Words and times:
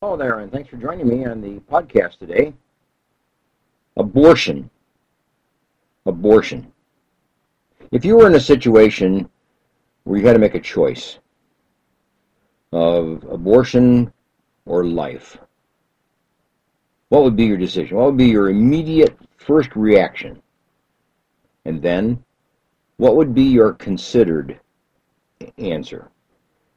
Hello 0.00 0.16
there, 0.16 0.38
and 0.38 0.52
thanks 0.52 0.70
for 0.70 0.76
joining 0.76 1.08
me 1.08 1.26
on 1.26 1.40
the 1.40 1.58
podcast 1.68 2.20
today. 2.20 2.54
Abortion. 3.96 4.70
Abortion. 6.06 6.72
If 7.90 8.04
you 8.04 8.16
were 8.16 8.28
in 8.28 8.36
a 8.36 8.40
situation 8.40 9.28
where 10.04 10.20
you 10.20 10.24
had 10.24 10.34
to 10.34 10.38
make 10.38 10.54
a 10.54 10.60
choice 10.60 11.18
of 12.70 13.24
abortion 13.28 14.12
or 14.66 14.84
life, 14.84 15.36
what 17.08 17.24
would 17.24 17.34
be 17.34 17.46
your 17.46 17.56
decision? 17.56 17.96
What 17.96 18.06
would 18.06 18.16
be 18.16 18.28
your 18.28 18.50
immediate 18.50 19.18
first 19.36 19.74
reaction? 19.74 20.40
And 21.64 21.82
then, 21.82 22.22
what 22.98 23.16
would 23.16 23.34
be 23.34 23.42
your 23.42 23.72
considered 23.72 24.60
answer? 25.56 26.08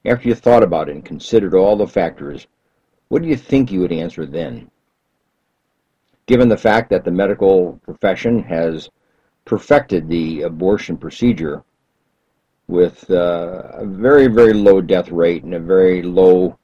After 0.05 0.27
you 0.27 0.33
thought 0.33 0.63
about 0.63 0.89
it 0.89 0.95
and 0.95 1.05
considered 1.05 1.53
all 1.53 1.75
the 1.75 1.85
factors, 1.85 2.47
what 3.11 3.21
do 3.21 3.27
you 3.27 3.35
think 3.35 3.69
you 3.69 3.81
would 3.81 3.91
answer 3.91 4.25
then? 4.25 4.71
Given 6.27 6.47
the 6.47 6.55
fact 6.55 6.89
that 6.91 7.03
the 7.03 7.11
medical 7.11 7.77
profession 7.83 8.41
has 8.43 8.89
perfected 9.43 10.07
the 10.07 10.43
abortion 10.43 10.95
procedure 10.95 11.61
with 12.69 13.11
uh, 13.11 13.63
a 13.73 13.85
very, 13.85 14.27
very 14.27 14.53
low 14.53 14.79
death 14.79 15.11
rate 15.11 15.43
and 15.43 15.53
a 15.53 15.59
very 15.59 16.01
low 16.01 16.57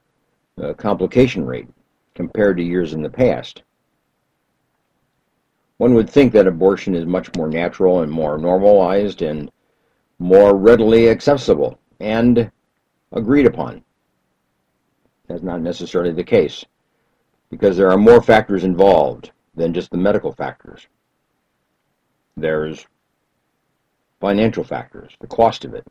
uh, 0.56 0.72
complication 0.72 1.44
rate 1.44 1.68
compared 2.14 2.56
to 2.56 2.62
years 2.62 2.94
in 2.94 3.02
the 3.02 3.10
past. 3.10 3.62
One 5.76 5.92
would 5.92 6.08
think 6.08 6.32
that 6.32 6.46
abortion 6.46 6.94
is 6.94 7.04
much 7.04 7.28
more 7.36 7.50
natural 7.50 8.00
and 8.00 8.10
more 8.10 8.38
normalized 8.38 9.20
and 9.20 9.50
more 10.18 10.56
readily 10.56 11.10
accessible 11.10 11.78
and 12.00 12.50
agreed 13.12 13.44
upon. 13.44 13.84
That's 15.28 15.42
not 15.42 15.60
necessarily 15.60 16.12
the 16.12 16.24
case 16.24 16.64
because 17.50 17.76
there 17.76 17.90
are 17.90 17.98
more 17.98 18.22
factors 18.22 18.64
involved 18.64 19.30
than 19.54 19.74
just 19.74 19.90
the 19.90 19.96
medical 19.98 20.32
factors. 20.32 20.86
There's 22.36 22.86
financial 24.20 24.64
factors, 24.64 25.16
the 25.20 25.26
cost 25.26 25.64
of 25.64 25.74
it. 25.74 25.86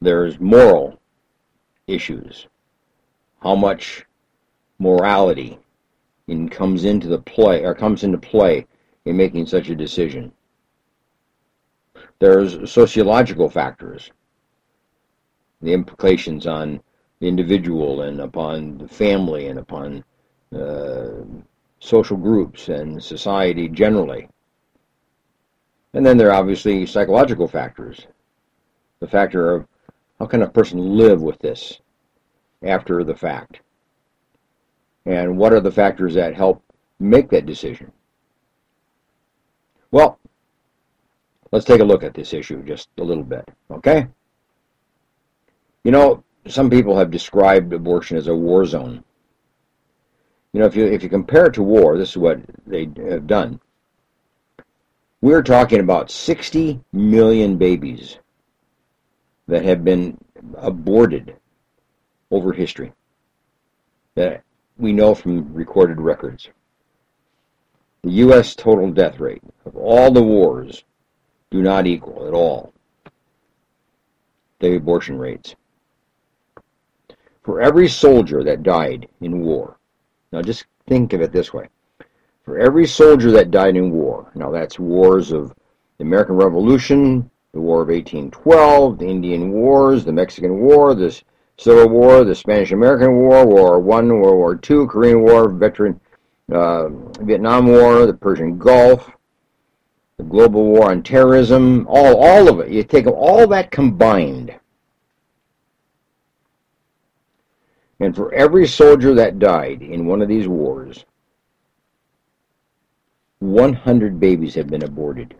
There's 0.00 0.38
moral 0.38 1.00
issues, 1.86 2.46
how 3.40 3.54
much 3.54 4.04
morality 4.78 5.58
in, 6.28 6.48
comes 6.48 6.84
into 6.84 7.08
the 7.08 7.18
play 7.18 7.64
or 7.64 7.74
comes 7.74 8.04
into 8.04 8.18
play 8.18 8.66
in 9.04 9.16
making 9.16 9.46
such 9.46 9.68
a 9.68 9.74
decision. 9.74 10.32
There's 12.18 12.70
sociological 12.70 13.48
factors, 13.48 14.10
the 15.62 15.72
implications 15.72 16.46
on 16.46 16.80
individual 17.20 18.02
and 18.02 18.20
upon 18.20 18.78
the 18.78 18.88
family 18.88 19.48
and 19.48 19.58
upon 19.58 20.04
uh, 20.54 21.24
social 21.80 22.16
groups 22.16 22.68
and 22.68 23.02
society 23.02 23.68
generally. 23.68 24.28
And 25.94 26.04
then 26.04 26.18
there 26.18 26.28
are 26.28 26.40
obviously 26.40 26.84
psychological 26.84 27.48
factors. 27.48 28.06
The 29.00 29.08
factor 29.08 29.54
of 29.54 29.66
how 30.18 30.26
can 30.26 30.42
a 30.42 30.48
person 30.48 30.96
live 30.96 31.22
with 31.22 31.38
this 31.38 31.80
after 32.62 33.04
the 33.04 33.14
fact? 33.14 33.60
And 35.04 35.38
what 35.38 35.52
are 35.52 35.60
the 35.60 35.70
factors 35.70 36.14
that 36.14 36.34
help 36.34 36.62
make 36.98 37.30
that 37.30 37.46
decision? 37.46 37.92
Well, 39.90 40.18
let's 41.52 41.64
take 41.64 41.80
a 41.80 41.84
look 41.84 42.02
at 42.02 42.14
this 42.14 42.34
issue 42.34 42.62
just 42.64 42.88
a 42.98 43.04
little 43.04 43.24
bit, 43.24 43.48
okay? 43.70 44.08
You 45.84 45.92
know, 45.92 46.24
some 46.48 46.70
people 46.70 46.96
have 46.96 47.10
described 47.10 47.72
abortion 47.72 48.16
as 48.16 48.28
a 48.28 48.34
war 48.34 48.64
zone. 48.64 49.02
You 50.52 50.60
know, 50.60 50.66
if 50.66 50.76
you 50.76 50.86
if 50.86 51.02
you 51.02 51.08
compare 51.08 51.46
it 51.46 51.54
to 51.54 51.62
war, 51.62 51.98
this 51.98 52.10
is 52.10 52.16
what 52.16 52.40
they 52.66 52.88
have 53.08 53.26
done. 53.26 53.60
We're 55.20 55.42
talking 55.42 55.80
about 55.80 56.10
60 56.10 56.80
million 56.92 57.56
babies 57.56 58.18
that 59.48 59.64
have 59.64 59.84
been 59.84 60.18
aborted 60.56 61.36
over 62.30 62.52
history 62.52 62.92
that 64.14 64.42
we 64.78 64.92
know 64.92 65.14
from 65.14 65.52
recorded 65.52 66.00
records. 66.00 66.48
The 68.02 68.12
U.S. 68.12 68.54
total 68.54 68.90
death 68.90 69.18
rate 69.18 69.42
of 69.64 69.76
all 69.76 70.10
the 70.10 70.22
wars 70.22 70.84
do 71.50 71.62
not 71.62 71.86
equal 71.86 72.26
at 72.26 72.34
all 72.34 72.72
the 74.58 74.76
abortion 74.76 75.18
rates 75.18 75.54
for 77.46 77.60
every 77.60 77.86
soldier 77.86 78.42
that 78.42 78.64
died 78.64 79.08
in 79.20 79.40
war. 79.40 79.78
Now 80.32 80.42
just 80.42 80.66
think 80.88 81.12
of 81.12 81.20
it 81.20 81.30
this 81.30 81.54
way. 81.54 81.68
For 82.44 82.58
every 82.58 82.88
soldier 82.88 83.30
that 83.30 83.52
died 83.52 83.76
in 83.76 83.92
war, 83.92 84.32
now 84.34 84.50
that's 84.50 84.80
wars 84.80 85.30
of 85.30 85.54
the 85.98 86.04
American 86.04 86.34
Revolution, 86.34 87.30
the 87.52 87.60
War 87.60 87.82
of 87.82 87.88
1812, 87.88 88.98
the 88.98 89.06
Indian 89.06 89.52
Wars, 89.52 90.04
the 90.04 90.12
Mexican 90.12 90.58
War, 90.58 90.96
the 90.96 91.22
Civil 91.56 91.88
War, 91.88 92.24
the 92.24 92.34
Spanish-American 92.34 93.14
War, 93.14 93.46
World 93.46 93.48
War 93.48 93.78
One, 93.78 94.08
World 94.08 94.36
War 94.36 94.54
II, 94.54 94.88
Korean 94.88 95.22
War, 95.22 95.48
veteran 95.48 96.00
uh, 96.52 96.88
Vietnam 97.20 97.68
War, 97.68 98.06
the 98.06 98.14
Persian 98.14 98.58
Gulf, 98.58 99.08
the 100.18 100.24
global 100.24 100.64
war 100.64 100.90
on 100.90 101.04
terrorism, 101.04 101.86
all 101.88 102.16
all 102.16 102.48
of 102.48 102.58
it. 102.58 102.72
You 102.72 102.82
take 102.82 103.06
all 103.06 103.46
that 103.46 103.70
combined, 103.70 104.52
And 108.00 108.14
for 108.14 108.32
every 108.34 108.66
soldier 108.66 109.14
that 109.14 109.38
died 109.38 109.82
in 109.82 110.06
one 110.06 110.20
of 110.20 110.28
these 110.28 110.48
wars, 110.48 111.04
100 113.40 114.20
babies 114.20 114.54
have 114.54 114.68
been 114.68 114.84
aborted. 114.84 115.34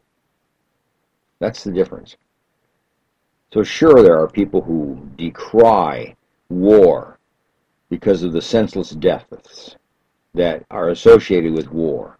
That's 1.39 1.65
the 1.65 1.73
difference. 1.73 2.17
So, 3.53 3.63
sure, 3.63 4.03
there 4.03 4.19
are 4.19 4.29
people 4.29 4.63
who 4.63 4.99
decry 5.17 6.17
war 6.49 7.19
because 7.89 8.23
of 8.23 8.33
the 8.33 8.43
senseless 8.43 8.91
deaths 8.91 9.77
that 10.35 10.65
are 10.71 10.91
associated 10.91 11.53
with 11.53 11.71
war. 11.71 12.19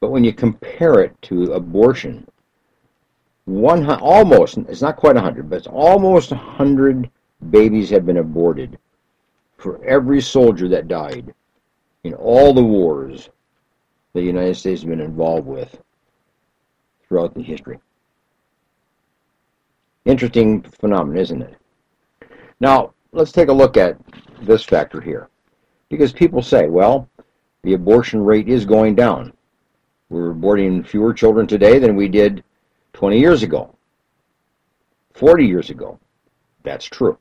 But 0.00 0.10
when 0.10 0.24
you 0.24 0.32
compare 0.32 1.00
it 1.00 1.20
to 1.22 1.52
abortion, 1.52 2.26
one 3.46 3.88
almost, 3.88 4.58
it's 4.58 4.82
not 4.82 4.96
quite 4.96 5.16
100, 5.16 5.50
but 5.50 5.56
it's 5.56 5.66
almost 5.66 6.30
100 6.30 7.10
babies 7.50 7.90
have 7.90 8.04
been 8.04 8.18
aborted 8.18 8.78
for 9.56 9.84
every 9.84 10.20
soldier 10.20 10.68
that 10.68 10.88
died 10.88 11.34
in 12.04 12.14
all 12.14 12.52
the 12.52 12.62
wars 12.62 13.30
the 14.14 14.22
United 14.22 14.56
States 14.56 14.82
has 14.82 14.88
been 14.88 15.00
involved 15.00 15.46
with 15.46 15.80
throughout 17.06 17.34
the 17.34 17.42
history. 17.42 17.78
Interesting 20.04 20.62
phenomenon, 20.62 21.18
isn't 21.18 21.42
it? 21.42 21.56
Now, 22.60 22.94
let's 23.12 23.32
take 23.32 23.48
a 23.48 23.52
look 23.52 23.76
at 23.76 23.96
this 24.42 24.64
factor 24.64 25.00
here. 25.00 25.28
Because 25.88 26.12
people 26.12 26.42
say, 26.42 26.68
well, 26.68 27.08
the 27.62 27.74
abortion 27.74 28.24
rate 28.24 28.48
is 28.48 28.64
going 28.64 28.94
down. 28.94 29.32
We're 30.08 30.34
aborting 30.34 30.86
fewer 30.86 31.12
children 31.12 31.46
today 31.46 31.78
than 31.78 31.94
we 31.94 32.08
did 32.08 32.42
20 32.94 33.18
years 33.18 33.42
ago, 33.42 33.74
40 35.14 35.46
years 35.46 35.70
ago. 35.70 35.98
That's 36.62 36.86
true 36.86 37.18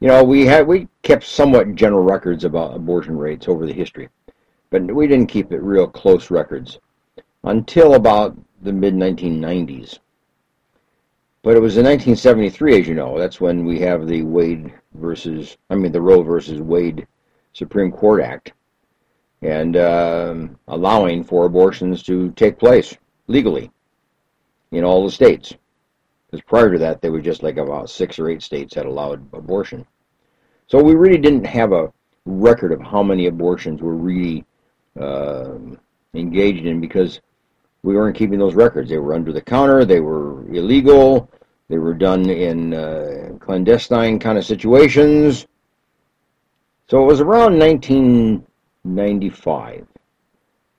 you 0.00 0.08
know, 0.08 0.24
we 0.24 0.46
had 0.46 0.66
we 0.66 0.88
kept 1.02 1.24
somewhat 1.24 1.74
general 1.74 2.02
records 2.02 2.44
about 2.44 2.74
abortion 2.74 3.18
rates 3.18 3.48
over 3.48 3.66
the 3.66 3.72
history, 3.72 4.08
but 4.70 4.82
we 4.82 5.06
didn't 5.06 5.28
keep 5.28 5.52
it 5.52 5.62
real 5.62 5.86
close 5.86 6.30
records 6.30 6.78
until 7.44 7.94
about 7.94 8.36
the 8.62 8.72
mid 8.72 8.94
1990s. 8.94 9.98
But 11.42 11.56
it 11.56 11.60
was 11.60 11.76
in 11.76 11.84
1973, 11.84 12.80
as 12.80 12.88
you 12.88 12.94
know, 12.94 13.18
that's 13.18 13.40
when 13.40 13.64
we 13.64 13.78
have 13.80 14.06
the 14.06 14.22
Wade 14.22 14.74
versus, 14.94 15.56
I 15.70 15.74
mean, 15.74 15.92
the 15.92 16.00
Roe 16.00 16.22
versus 16.22 16.60
Wade 16.60 17.06
Supreme 17.54 17.90
Court 17.90 18.22
Act, 18.22 18.52
and 19.40 19.76
um, 19.76 20.58
allowing 20.68 21.24
for 21.24 21.46
abortions 21.46 22.02
to 22.04 22.30
take 22.32 22.58
place 22.58 22.94
legally 23.26 23.70
in 24.70 24.84
all 24.84 25.04
the 25.04 25.10
states. 25.10 25.54
Because 26.30 26.44
prior 26.44 26.70
to 26.70 26.78
that, 26.78 27.00
there 27.00 27.10
were 27.10 27.20
just 27.20 27.42
like 27.42 27.56
about 27.56 27.90
six 27.90 28.18
or 28.18 28.28
eight 28.28 28.42
states 28.42 28.74
that 28.74 28.86
allowed 28.86 29.26
abortion. 29.32 29.86
So 30.70 30.80
we 30.80 30.94
really 30.94 31.18
didn't 31.18 31.44
have 31.46 31.72
a 31.72 31.92
record 32.26 32.70
of 32.70 32.80
how 32.80 33.02
many 33.02 33.26
abortions 33.26 33.82
were 33.82 33.96
really 33.96 34.44
uh, 35.00 35.54
engaged 36.14 36.64
in 36.64 36.80
because 36.80 37.20
we 37.82 37.96
weren't 37.96 38.16
keeping 38.16 38.38
those 38.38 38.54
records. 38.54 38.88
They 38.88 38.98
were 38.98 39.14
under 39.14 39.32
the 39.32 39.40
counter, 39.40 39.84
they 39.84 39.98
were 39.98 40.48
illegal, 40.54 41.28
they 41.68 41.78
were 41.78 41.94
done 41.94 42.30
in 42.30 42.72
uh, 42.72 43.30
clandestine 43.40 44.20
kind 44.20 44.38
of 44.38 44.44
situations. 44.44 45.48
So 46.88 47.02
it 47.02 47.06
was 47.06 47.20
around 47.20 47.58
1995 47.58 49.88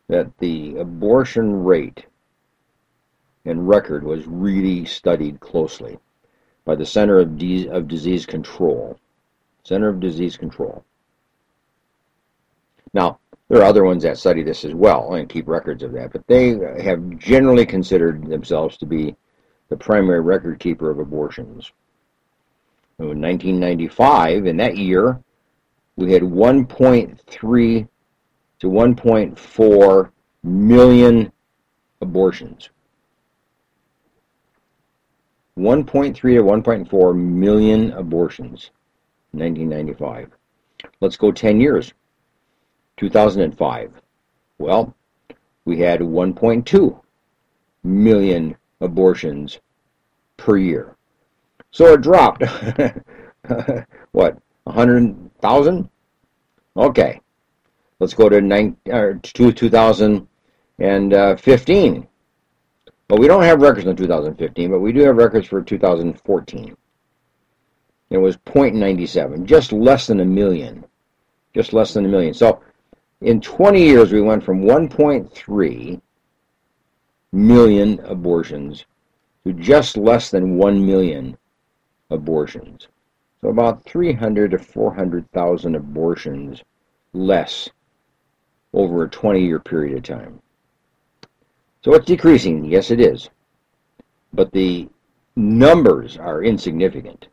that 0.08 0.38
the 0.38 0.78
abortion 0.78 1.66
rate 1.66 2.06
and 3.44 3.68
record 3.68 4.06
was 4.06 4.26
really 4.26 4.86
studied 4.86 5.42
closely 5.42 6.00
by 6.64 6.76
the 6.76 6.86
Center 6.86 7.20
of, 7.20 7.32
of 7.72 7.90
Disease 7.90 8.26
Control. 8.26 8.98
Center 9.64 9.90
of 9.90 10.00
Disease 10.00 10.38
Control. 10.38 10.84
Now, 12.94 13.20
there 13.48 13.60
are 13.60 13.66
other 13.66 13.84
ones 13.84 14.04
that 14.04 14.18
study 14.18 14.44
this 14.44 14.66
as 14.66 14.74
well 14.74 15.16
and 15.16 15.30
keep 15.30 15.48
records 15.48 15.84
of 15.84 15.92
that, 15.94 16.12
but 16.12 16.26
they 16.28 16.52
have 16.82 17.18
generally 17.18 17.66
considered 17.66 18.26
themselves 18.28 18.78
to 18.78 18.86
be 18.86 19.16
the 19.70 19.78
primary 19.78 20.22
record 20.22 20.60
keeper 20.60 20.90
of 20.90 21.00
abortions. 21.00 21.72
In 23.00 23.22
1995, 23.22 24.46
in 24.46 24.58
that 24.58 24.78
year, 24.78 25.20
we 25.96 26.12
had 26.14 26.22
1.3 26.22 27.88
to 28.60 28.68
1.4 28.68 30.12
million 30.44 31.32
abortions. 32.02 32.70
1.3 35.58 36.16
to 36.16 36.20
1.4 36.20 37.16
million 37.16 37.92
abortions 37.92 38.72
1995. 39.32 40.32
Let's 41.00 41.18
go 41.18 41.32
10 41.32 41.62
years. 41.62 41.94
2005. 42.98 43.94
Well, 44.58 44.96
we 45.66 45.80
had 45.80 46.02
1.2 46.02 47.02
million 47.84 48.56
abortions 48.80 49.60
per 50.38 50.56
year. 50.58 50.96
So 51.72 51.94
it 51.94 52.02
dropped. 52.02 52.44
what, 54.12 54.38
100,000? 54.66 55.90
Okay. 56.78 57.20
Let's 58.00 58.14
go 58.14 58.30
to, 58.30 58.40
nine, 58.42 58.78
uh, 58.92 59.14
to 59.22 59.52
2015. 59.52 62.08
Well, 63.10 63.20
we 63.20 63.28
don't 63.28 63.44
have 63.44 63.62
records 63.62 63.88
in 63.88 63.96
2015, 63.96 64.72
but 64.72 64.80
we 64.80 64.94
do 64.94 65.02
have 65.02 65.18
records 65.18 65.48
for 65.48 65.62
2014. 65.62 66.78
It 68.12 68.18
was 68.18 68.36
0.97, 68.36 69.46
just 69.46 69.72
less 69.72 70.06
than 70.06 70.20
a 70.20 70.26
million. 70.26 70.84
Just 71.56 71.72
less 71.72 71.94
than 71.94 72.06
a 72.06 72.10
million. 72.10 72.34
So 72.34 72.62
in 73.22 73.40
20 73.40 73.82
years, 73.82 74.12
we 74.12 74.22
went 74.22 74.44
from 74.44 74.64
1.3 74.64 76.02
million 77.32 78.00
abortions 78.02 78.86
to 79.46 79.54
just 79.54 79.96
less 79.96 80.30
than 80.30 80.58
1 80.58 80.86
million 80.86 81.38
abortions. 82.10 82.90
So 83.40 83.48
about 83.48 83.86
300 83.86 84.52
to 84.52 84.60
400,000 84.60 85.76
abortions 85.76 86.62
less 87.14 87.70
over 88.74 89.06
a 89.06 89.10
20 89.10 89.42
year 89.42 89.60
period 89.60 89.98
of 89.98 90.04
time. 90.04 90.42
So 91.82 91.94
it's 91.94 92.06
decreasing, 92.06 92.66
yes, 92.66 92.92
it 92.92 93.00
is. 93.00 93.30
But 94.34 94.52
the 94.52 94.90
numbers 95.38 96.18
are 96.18 96.44
insignificant. 96.44 97.28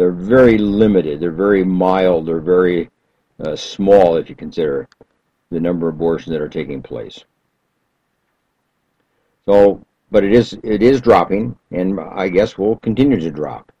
They're 0.00 0.12
very 0.12 0.56
limited, 0.56 1.20
they're 1.20 1.30
very 1.30 1.62
mild, 1.62 2.24
they're 2.24 2.40
very 2.40 2.88
uh, 3.38 3.54
small 3.54 4.16
if 4.16 4.30
you 4.30 4.34
consider 4.34 4.88
the 5.50 5.60
number 5.60 5.90
of 5.90 5.94
abortions 5.94 6.32
that 6.32 6.40
are 6.40 6.48
taking 6.48 6.80
place. 6.82 7.22
So, 9.44 9.84
but 10.10 10.24
it 10.24 10.32
is 10.32 10.58
it 10.62 10.82
is 10.82 11.02
dropping, 11.02 11.54
and 11.70 12.00
I 12.00 12.30
guess 12.30 12.56
will 12.56 12.76
continue 12.76 13.20
to 13.20 13.30
drop. 13.30 13.72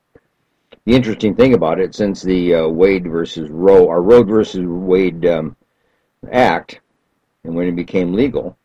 The 0.84 0.94
interesting 0.94 1.34
thing 1.34 1.54
about 1.54 1.80
it, 1.80 1.94
since 1.94 2.20
the 2.20 2.54
uh, 2.54 2.68
Wade 2.68 3.10
versus 3.10 3.48
Roe, 3.48 3.88
our 3.88 4.02
Roe 4.02 4.22
versus 4.22 4.66
Wade 4.66 5.24
um, 5.24 5.56
Act, 6.30 6.80
and 7.44 7.54
when 7.54 7.66
it 7.66 7.76
became 7.76 8.12
legal, 8.12 8.58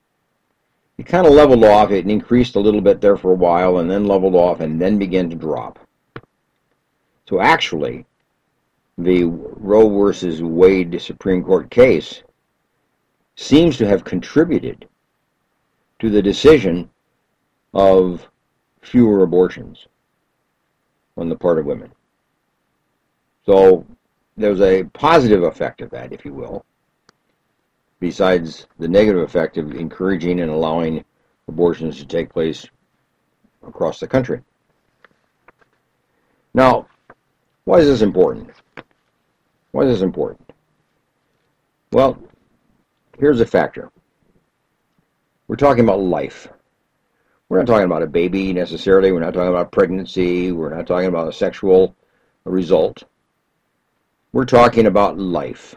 it 0.98 1.06
kind 1.06 1.26
of 1.26 1.32
leveled 1.32 1.64
off. 1.64 1.92
It 1.92 2.06
increased 2.06 2.58
a 2.58 2.60
little 2.60 2.82
bit 2.82 3.00
there 3.00 3.16
for 3.16 3.32
a 3.32 3.36
while 3.36 3.78
and 3.78 3.90
then 3.90 4.08
leveled 4.08 4.36
off 4.36 4.60
and 4.60 4.82
then 4.82 5.00
began 5.00 5.30
to 5.30 5.38
drop. 5.38 5.80
So 7.28 7.40
actually, 7.40 8.06
the 8.98 9.26
Roe 9.26 9.90
versus 9.90 10.42
Wade 10.42 11.02
Supreme 11.02 11.44
Court 11.44 11.70
case 11.70 12.24
seems 13.36 13.78
to 13.78 13.88
have 13.88 14.04
contributed 14.04 14.88
to 16.00 16.10
the 16.10 16.22
decision 16.22 16.90
of 17.74 18.30
fewer 18.82 19.24
abortions 19.24 19.88
on 21.18 21.30
the 21.30 21.36
part 21.36 21.60
of 21.60 21.66
women. 21.66 21.92
So 23.46 23.86
there's 24.38 24.62
a 24.62 24.84
positive 24.84 25.44
effect 25.44 25.82
of 25.82 25.90
that, 25.92 26.14
if 26.14 26.26
you 26.26 26.34
will 26.34 26.66
besides 28.00 28.68
the 28.78 28.88
negative 28.88 29.22
effect 29.22 29.58
of 29.58 29.72
encouraging 29.74 30.42
and 30.42 30.52
allowing 30.52 31.04
abortions 31.48 31.98
to 31.98 32.06
take 32.06 32.32
place 32.32 32.68
across 33.66 34.00
the 34.00 34.08
country. 34.08 34.42
Now, 36.54 36.88
why 37.66 37.80
is 37.80 37.88
this 37.88 38.02
important? 38.02 38.50
Why 39.72 39.84
is 39.84 39.96
this 39.96 40.02
important? 40.02 40.52
Well, 41.92 42.18
here's 43.20 43.42
a 43.42 43.46
factor. 43.46 43.92
We're 45.48 45.56
talking 45.56 45.84
about 45.84 46.00
life. 46.00 46.48
We're 47.50 47.60
not 47.60 47.68
talking 47.68 47.86
about 47.86 48.02
a 48.02 48.08
baby 48.08 48.54
necessarily. 48.54 49.12
We're 49.12 49.20
not 49.20 49.34
talking 49.34 49.50
about 49.50 49.72
pregnancy. 49.72 50.52
We're 50.52 50.74
not 50.74 50.88
talking 50.88 51.08
about 51.08 51.28
a 51.28 51.34
sexual 51.34 51.96
result. 52.46 53.04
We're 54.32 54.46
talking 54.46 54.88
about 54.88 55.20
life. 55.20 55.76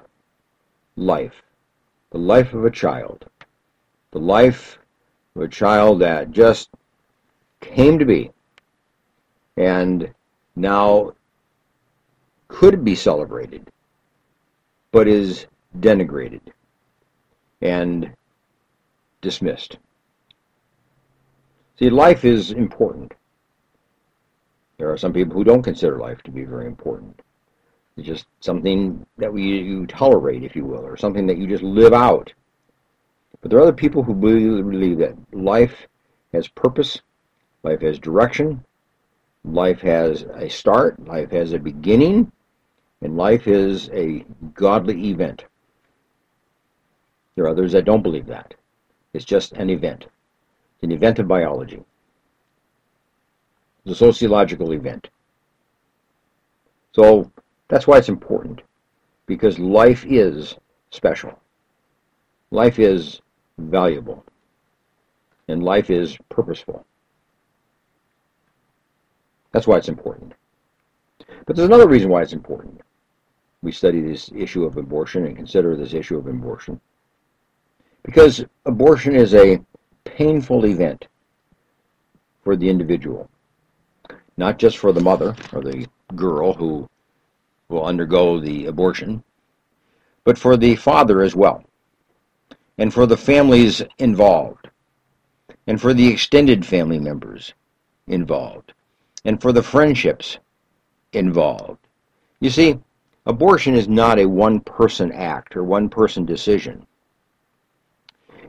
Life 0.96 1.43
the 2.11 2.19
life 2.19 2.55
of 2.55 2.64
a 2.64 2.70
child, 2.70 3.26
the 4.12 4.19
life 4.19 4.79
of 5.37 5.43
a 5.43 5.49
child 5.49 6.00
that 6.00 6.31
just 6.31 6.70
came 7.61 7.99
to 7.99 8.05
be 8.05 8.31
and 9.56 10.12
now 10.56 11.12
could 12.49 12.85
be 12.85 12.95
celebrated, 12.95 13.71
but 14.91 15.06
is 15.06 15.47
denigrated 15.79 16.41
and 17.61 18.12
dismissed. 19.21 19.79
See, 21.79 21.91
life 21.91 22.25
is 22.25 22.50
important. 22.50 23.15
There 24.79 24.91
are 24.91 24.97
some 24.97 25.12
people 25.12 25.35
who 25.35 25.45
don't 25.45 25.62
consider 25.62 25.99
life 25.99 26.23
to 26.23 26.31
be 26.31 26.45
very 26.45 26.67
important. 26.67 27.21
It's 27.97 28.06
just 28.06 28.27
something 28.41 29.05
that 29.17 29.33
we 29.33 29.43
you 29.43 29.87
tolerate, 29.87 30.44
if 30.44 30.55
you 30.55 30.65
will, 30.65 30.85
or 30.85 30.97
something 30.97 31.27
that 31.27 31.37
you 31.37 31.47
just 31.47 31.65
live 31.65 31.93
out. 31.93 32.33
But 33.41 33.51
there 33.51 33.59
are 33.59 33.62
other 33.62 33.73
people 33.73 34.03
who 34.03 34.15
believe 34.15 34.99
that 34.99 35.17
life 35.33 35.87
has 36.33 36.49
purpose, 36.49 37.01
life 37.62 37.81
has 37.81 37.99
direction, 37.99 38.65
life 39.44 39.81
has 39.81 40.23
a 40.35 40.49
start, 40.49 41.05
life 41.06 41.31
has 41.31 41.53
a 41.53 41.59
beginning, 41.59 42.31
and 43.00 43.17
life 43.17 43.47
is 43.47 43.89
a 43.91 44.25
godly 44.55 45.09
event. 45.09 45.45
There 47.34 47.44
are 47.44 47.51
others 47.51 47.72
that 47.72 47.84
don't 47.84 48.03
believe 48.03 48.27
that. 48.27 48.55
It's 49.13 49.25
just 49.25 49.53
an 49.53 49.70
event. 49.70 50.06
It's 50.75 50.82
an 50.82 50.93
event 50.93 51.19
of 51.19 51.29
biology. 51.29 51.82
It's 53.84 53.93
a 53.93 54.05
sociological 54.06 54.72
event. 54.72 55.08
So 56.93 57.31
that's 57.69 57.87
why 57.87 57.99
it's 57.99 58.08
important, 58.08 58.63
because 59.27 59.58
life 59.58 60.05
is 60.06 60.56
special. 60.91 61.39
Life 62.51 62.79
is 62.79 63.20
valuable. 63.58 64.25
And 65.46 65.63
life 65.63 65.91
is 65.91 66.19
purposeful. 66.29 66.84
That's 69.53 69.67
why 69.67 69.77
it's 69.77 69.89
important. 69.89 70.34
But 71.46 71.56
there's 71.56 71.69
another 71.69 71.89
reason 71.89 72.11
why 72.11 72.22
it's 72.22 72.32
important. 72.32 72.81
We 73.62 73.72
study 73.72 74.00
this 74.00 74.31
issue 74.34 74.65
of 74.65 74.77
abortion 74.77 75.27
and 75.27 75.36
consider 75.36 75.74
this 75.74 75.94
issue 75.94 76.17
of 76.17 76.27
abortion. 76.27 76.81
Because 78.05 78.44
abortion 78.65 79.17
is 79.17 79.34
a 79.34 79.60
painful 80.05 80.65
event 80.67 81.08
for 82.44 82.56
the 82.56 82.69
individual. 82.69 83.29
Not 84.36 84.58
just 84.58 84.79
for 84.79 84.93
the 84.93 85.00
mother 85.00 85.34
or 85.53 85.62
the 85.62 85.86
girl 86.15 86.53
who 86.53 86.88
will 87.69 87.84
undergo 87.84 88.41
the 88.41 88.67
abortion, 88.67 89.22
but 90.24 90.38
for 90.38 90.56
the 90.56 90.77
father 90.77 91.22
as 91.22 91.34
well, 91.34 91.65
and 92.79 92.94
for 92.94 93.06
the 93.06 93.17
families 93.17 93.82
involved, 93.98 94.70
and 95.67 95.81
for 95.81 95.93
the 95.93 96.06
extended 96.06 96.65
family 96.65 96.98
members 96.98 97.55
involved, 98.06 98.72
and 99.24 99.43
for 99.43 99.53
the 99.53 99.62
friendships 99.62 100.38
involved. 101.12 101.79
You 102.41 102.50
see, 102.50 102.79
abortion 103.29 103.75
is 103.75 103.89
not 103.89 104.19
a 104.19 104.27
one 104.27 104.58
person 104.61 105.13
act 105.13 105.55
or 105.55 105.63
one 105.63 105.89
person 105.89 106.25
decision. 106.25 106.85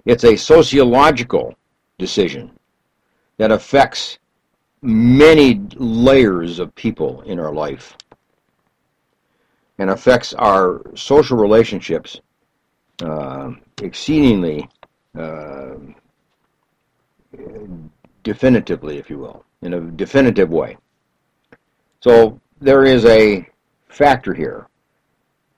It's 0.05 0.23
a 0.23 0.37
sociological 0.37 1.53
decision 1.97 2.51
that 3.37 3.51
affects 3.51 4.17
many 4.81 5.61
layers 5.75 6.59
of 6.59 6.73
people 6.75 7.21
in 7.23 7.39
our 7.39 7.53
life 7.53 7.97
and 9.77 9.89
affects 9.89 10.33
our 10.33 10.81
social 10.95 11.37
relationships 11.37 12.21
uh, 13.03 13.51
exceedingly 13.81 14.69
uh, 15.17 15.75
definitively, 18.23 18.97
if 18.97 19.09
you 19.09 19.17
will, 19.17 19.43
in 19.61 19.73
a 19.73 19.81
definitive 19.81 20.49
way. 20.49 20.77
So 21.99 22.39
there 22.61 22.85
is 22.85 23.03
a 23.03 23.45
factor 23.89 24.33
here 24.33 24.68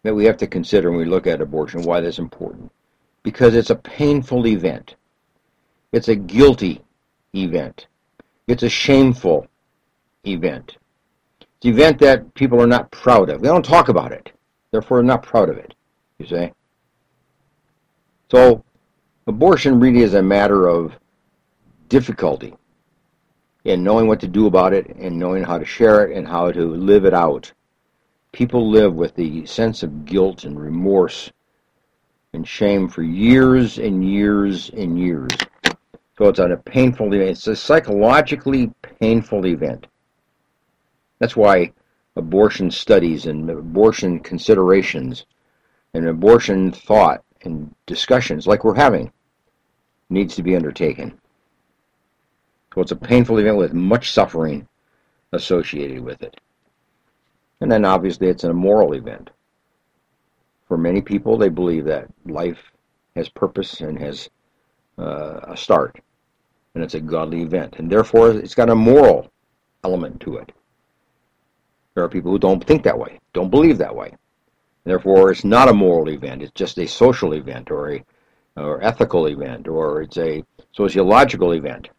that 0.03 0.15
we 0.15 0.25
have 0.25 0.37
to 0.37 0.47
consider 0.47 0.89
when 0.89 0.99
we 0.99 1.05
look 1.05 1.27
at 1.27 1.41
abortion, 1.41 1.83
why 1.83 2.01
that's 2.01 2.19
important. 2.19 2.71
Because 3.23 3.55
it's 3.55 3.69
a 3.69 3.75
painful 3.75 4.47
event. 4.47 4.95
It's 5.91 6.07
a 6.07 6.15
guilty 6.15 6.81
event. 7.35 7.87
It's 8.47 8.63
a 8.63 8.69
shameful 8.69 9.47
event. 10.25 10.77
It's 11.41 11.65
an 11.65 11.71
event 11.71 11.99
that 11.99 12.33
people 12.33 12.59
are 12.61 12.67
not 12.67 12.91
proud 12.91 13.29
of. 13.29 13.41
They 13.41 13.47
don't 13.47 13.65
talk 13.65 13.89
about 13.89 14.11
it. 14.11 14.31
Therefore, 14.71 14.97
they're 14.97 15.05
not 15.05 15.23
proud 15.23 15.49
of 15.49 15.57
it, 15.57 15.75
you 16.17 16.25
see. 16.25 16.51
So, 18.31 18.63
abortion 19.27 19.79
really 19.79 20.01
is 20.01 20.13
a 20.13 20.21
matter 20.21 20.67
of 20.67 20.93
difficulty 21.89 22.55
in 23.65 23.83
knowing 23.83 24.07
what 24.07 24.19
to 24.21 24.27
do 24.27 24.47
about 24.47 24.73
it 24.73 24.87
and 24.95 25.19
knowing 25.19 25.43
how 25.43 25.57
to 25.57 25.65
share 25.65 26.07
it 26.07 26.17
and 26.17 26.27
how 26.27 26.51
to 26.51 26.65
live 26.65 27.05
it 27.05 27.13
out. 27.13 27.51
People 28.31 28.69
live 28.69 28.93
with 28.93 29.15
the 29.15 29.45
sense 29.45 29.83
of 29.83 30.05
guilt 30.05 30.45
and 30.45 30.59
remorse 30.59 31.31
and 32.33 32.47
shame 32.47 32.87
for 32.87 33.03
years 33.03 33.77
and 33.77 34.09
years 34.09 34.69
and 34.69 34.97
years. 34.97 35.31
So 36.17 36.29
it's 36.29 36.39
a 36.39 36.61
painful 36.65 37.13
event. 37.13 37.31
It's 37.31 37.47
a 37.47 37.55
psychologically 37.55 38.71
painful 38.99 39.45
event. 39.45 39.87
That's 41.19 41.35
why 41.35 41.73
abortion 42.15 42.71
studies 42.71 43.25
and 43.25 43.49
abortion 43.49 44.19
considerations 44.19 45.25
and 45.93 46.07
abortion 46.07 46.71
thought 46.71 47.23
and 47.41 47.73
discussions 47.85 48.47
like 48.47 48.63
we're 48.63 48.75
having 48.75 49.11
needs 50.09 50.35
to 50.35 50.43
be 50.43 50.55
undertaken. 50.55 51.19
So 52.73 52.81
it's 52.81 52.91
a 52.91 52.95
painful 52.95 53.39
event 53.39 53.57
with 53.57 53.73
much 53.73 54.11
suffering 54.11 54.67
associated 55.33 55.99
with 55.99 56.21
it. 56.21 56.39
And 57.61 57.71
then 57.71 57.85
obviously 57.85 58.27
it's 58.27 58.43
an 58.43 58.51
immoral 58.51 58.93
event. 58.93 59.29
For 60.67 60.77
many 60.77 61.01
people, 61.01 61.37
they 61.37 61.49
believe 61.49 61.85
that 61.85 62.07
life 62.25 62.71
has 63.15 63.29
purpose 63.29 63.81
and 63.81 63.97
has 63.99 64.29
uh, 64.97 65.39
a 65.43 65.57
start, 65.57 65.99
and 66.75 66.83
it's 66.83 66.93
a 66.93 66.99
godly 66.99 67.41
event, 67.41 67.75
and 67.77 67.89
therefore 67.89 68.31
it's 68.31 68.55
got 68.55 68.69
a 68.69 68.75
moral 68.75 69.31
element 69.83 70.19
to 70.21 70.37
it. 70.37 70.51
There 71.93 72.03
are 72.03 72.09
people 72.09 72.31
who 72.31 72.39
don't 72.39 72.65
think 72.65 72.83
that 72.83 72.97
way, 72.97 73.19
don't 73.33 73.49
believe 73.49 73.77
that 73.79 73.95
way. 73.95 74.15
Therefore, 74.83 75.31
it's 75.31 75.43
not 75.43 75.69
a 75.69 75.73
moral 75.73 76.09
event. 76.09 76.41
It's 76.41 76.51
just 76.53 76.79
a 76.79 76.87
social 76.87 77.33
event 77.33 77.69
or 77.69 77.93
a 77.93 78.05
or 78.57 78.83
ethical 78.83 79.27
event 79.27 79.67
or 79.67 80.01
it's 80.01 80.17
a 80.17 80.43
sociological 80.73 81.53
event. 81.53 81.89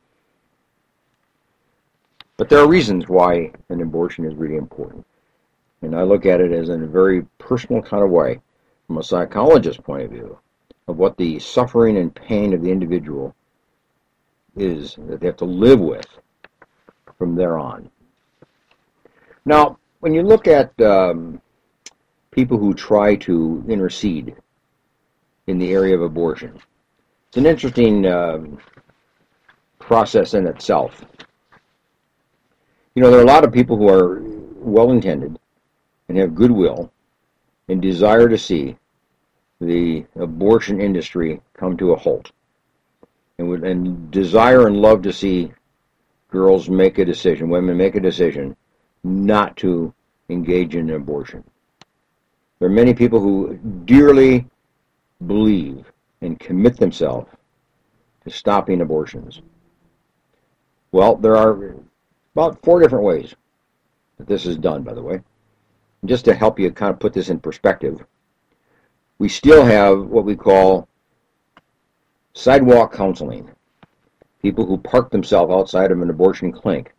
But 2.37 2.49
there 2.49 2.59
are 2.59 2.69
reasons 2.69 3.09
why 3.09 3.53
an 3.69 3.81
abortion 3.81 4.25
is 4.25 4.35
really 4.35 4.57
important. 4.57 5.07
And 5.83 5.97
I 5.97 6.03
look 6.03 6.27
at 6.27 6.41
it 6.41 6.53
as 6.53 6.69
in 6.69 6.85
a 6.85 6.87
very 6.87 7.23
personal 7.39 7.83
kind 7.83 8.05
of 8.05 8.11
way, 8.11 8.41
from 8.87 8.99
a 8.99 9.03
psychologist's 9.03 9.81
point 9.81 10.05
of 10.05 10.11
view, 10.11 10.39
of 10.87 10.97
what 10.97 11.17
the 11.17 11.39
suffering 11.41 11.97
and 11.97 12.15
pain 12.15 12.55
of 12.55 12.63
the 12.63 12.71
individual 12.71 13.35
is 14.57 14.97
that 15.09 15.21
they 15.21 15.27
have 15.27 15.37
to 15.39 15.45
live 15.45 15.81
with 15.81 16.07
from 17.19 17.35
there 17.35 17.59
on. 17.59 17.91
Now, 19.45 19.79
when 20.01 20.15
you 20.15 20.23
look 20.23 20.47
at 20.47 20.79
um, 20.81 21.41
people 22.31 22.59
who 22.59 22.75
try 22.75 23.17
to 23.17 23.65
intercede 23.69 24.37
in 25.49 25.59
the 25.59 25.73
area 25.73 25.95
of 25.95 26.03
abortion, 26.03 26.61
it's 27.29 27.37
an 27.39 27.47
interesting 27.47 28.07
um, 28.07 28.59
process 29.81 30.35
in 30.35 30.47
itself. 30.47 31.05
You 32.95 33.03
know, 33.03 33.11
there 33.11 33.21
are 33.21 33.25
a 33.25 33.27
lot 33.27 33.45
of 33.45 33.53
people 33.53 33.77
who 33.77 33.89
are 33.89 34.21
well 34.23 34.93
intended 34.93 35.39
and 36.13 36.21
have 36.21 36.35
goodwill 36.35 36.93
and 37.69 37.81
desire 37.81 38.29
to 38.29 38.37
see 38.37 38.77
the 39.63 40.05
abortion 40.17 40.79
industry 40.79 41.41
come 41.55 41.75
to 41.75 41.93
a 41.93 41.97
halt 41.97 42.33
and 43.39 43.49
would 43.49 43.65
and 43.65 44.11
desire 44.11 44.67
and 44.67 44.77
love 44.77 45.01
to 45.01 45.11
see 45.11 45.51
girls 46.31 46.69
make 46.69 46.99
a 46.99 47.05
decision, 47.07 47.49
women 47.49 47.79
make 47.79 47.95
a 47.95 48.01
decision 48.01 48.55
not 49.03 49.57
to 49.57 49.95
engage 50.29 50.77
in 50.77 50.91
an 50.91 50.97
abortion. 50.97 51.43
There 52.59 52.69
are 52.69 52.73
many 52.73 52.93
people 52.93 53.19
who 53.19 53.59
dearly 53.87 54.47
believe 55.27 55.91
and 56.21 56.39
commit 56.39 56.77
themselves 56.77 57.31
to 58.25 58.31
stopping 58.31 58.83
abortions. 58.83 59.41
Well, 60.91 61.17
there 61.17 61.37
are 61.37 61.75
about 62.35 62.63
four 62.63 62.81
different 62.81 63.07
ways 63.07 63.35
that 64.19 64.27
this 64.27 64.45
is 64.45 64.59
done, 64.59 64.83
by 64.83 64.93
the 64.93 65.03
way. 65.03 65.23
Just 66.05 66.25
to 66.25 66.35
help 66.35 66.59
you 66.59 66.71
kind 66.73 66.93
of 66.93 66.99
put 66.99 67.13
this 67.13 67.29
in 67.29 67.39
perspective, 67.39 68.05
we 69.19 69.29
still 69.29 69.65
have 69.65 70.01
what 70.07 70.25
we 70.25 70.35
call 70.35 70.89
sidewalk 72.35 72.93
counseling. 72.93 73.49
People 74.41 74.67
who 74.67 74.79
park 74.79 75.11
themselves 75.11 75.53
outside 75.53 75.93
of 75.93 76.03
an 76.03 76.11
abortion 76.11 76.51
clinic 76.51 76.93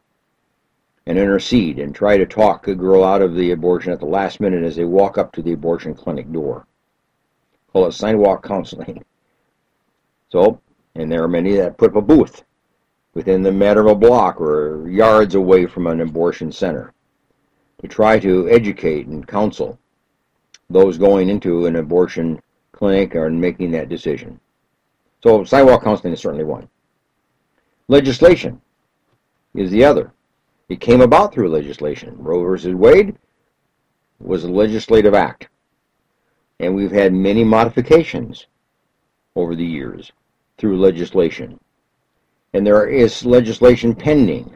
and 1.05 1.17
intercede 1.17 1.79
and 1.79 1.93
try 1.93 2.15
to 2.15 2.25
talk 2.25 2.69
a 2.69 2.75
girl 2.75 3.03
out 3.03 3.21
of 3.21 3.35
the 3.35 3.51
abortion 3.51 3.91
at 3.91 3.99
the 3.99 4.05
last 4.05 4.39
minute 4.39 4.63
as 4.63 4.77
they 4.77 4.85
walk 4.85 5.17
up 5.17 5.33
to 5.33 5.41
the 5.41 5.51
abortion 5.51 5.93
clinic 5.93 6.31
door. 6.31 6.65
Call 7.73 7.87
it 7.87 7.91
sidewalk 7.91 8.41
counseling. 8.41 9.03
So, 10.29 10.61
and 10.95 11.11
there 11.11 11.23
are 11.23 11.27
many 11.27 11.57
that 11.57 11.77
put 11.77 11.89
up 11.89 11.97
a 11.97 12.01
booth 12.01 12.43
within 13.13 13.43
the 13.43 13.51
matter 13.51 13.81
of 13.81 13.87
a 13.87 13.95
block 13.95 14.39
or 14.39 14.87
yards 14.87 15.35
away 15.35 15.65
from 15.65 15.87
an 15.87 15.99
abortion 15.99 16.53
center 16.53 16.92
to 17.83 17.87
try 17.87 18.17
to 18.17 18.49
educate 18.49 19.05
and 19.05 19.27
counsel 19.27 19.77
those 20.71 20.97
going 20.97 21.29
into 21.29 21.67
an 21.67 21.75
abortion 21.75 22.41
clinic 22.71 23.15
or 23.15 23.29
making 23.29 23.69
that 23.69 23.89
decision. 23.89 24.39
So 25.21 25.43
sidewalk 25.43 25.83
counseling 25.83 26.13
is 26.13 26.19
certainly 26.19 26.45
one. 26.45 26.67
Legislation 27.87 28.59
is 29.53 29.69
the 29.69 29.85
other. 29.85 30.11
It 30.69 30.79
came 30.79 31.01
about 31.01 31.31
through 31.31 31.49
legislation. 31.49 32.15
Roe 32.17 32.41
versus 32.41 32.73
Wade 32.73 33.15
was 34.19 34.45
a 34.45 34.51
legislative 34.51 35.13
act. 35.13 35.49
And 36.59 36.73
we've 36.73 36.91
had 36.91 37.13
many 37.13 37.43
modifications 37.43 38.47
over 39.35 39.55
the 39.55 39.65
years 39.65 40.11
through 40.57 40.79
legislation 40.79 41.59
and 42.53 42.65
there 42.65 42.87
is 42.87 43.25
legislation 43.25 43.95
pending 43.95 44.51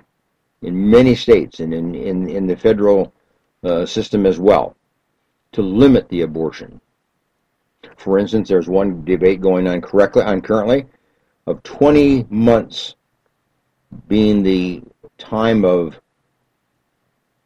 in 0.62 0.90
many 0.90 1.16
states 1.16 1.60
and 1.60 1.74
in, 1.74 1.96
in, 1.96 2.30
in 2.30 2.48
the 2.48 2.56
federal 2.56 3.14
uh, 3.64 3.86
system 3.86 4.26
as 4.26 4.40
well 4.40 4.76
to 5.52 5.62
limit 5.62 6.08
the 6.10 6.22
abortion. 6.22 6.80
For 7.98 8.20
instance, 8.20 8.50
there's 8.50 8.68
one 8.68 9.04
debate 9.06 9.42
going 9.42 9.68
on 9.68 9.82
correctly 9.82 10.24
on 10.24 10.42
currently 10.42 10.86
of 11.46 11.64
20 11.64 12.26
months 12.30 12.96
being 14.08 14.44
the 14.44 14.84
time 15.18 15.64
of 15.64 16.00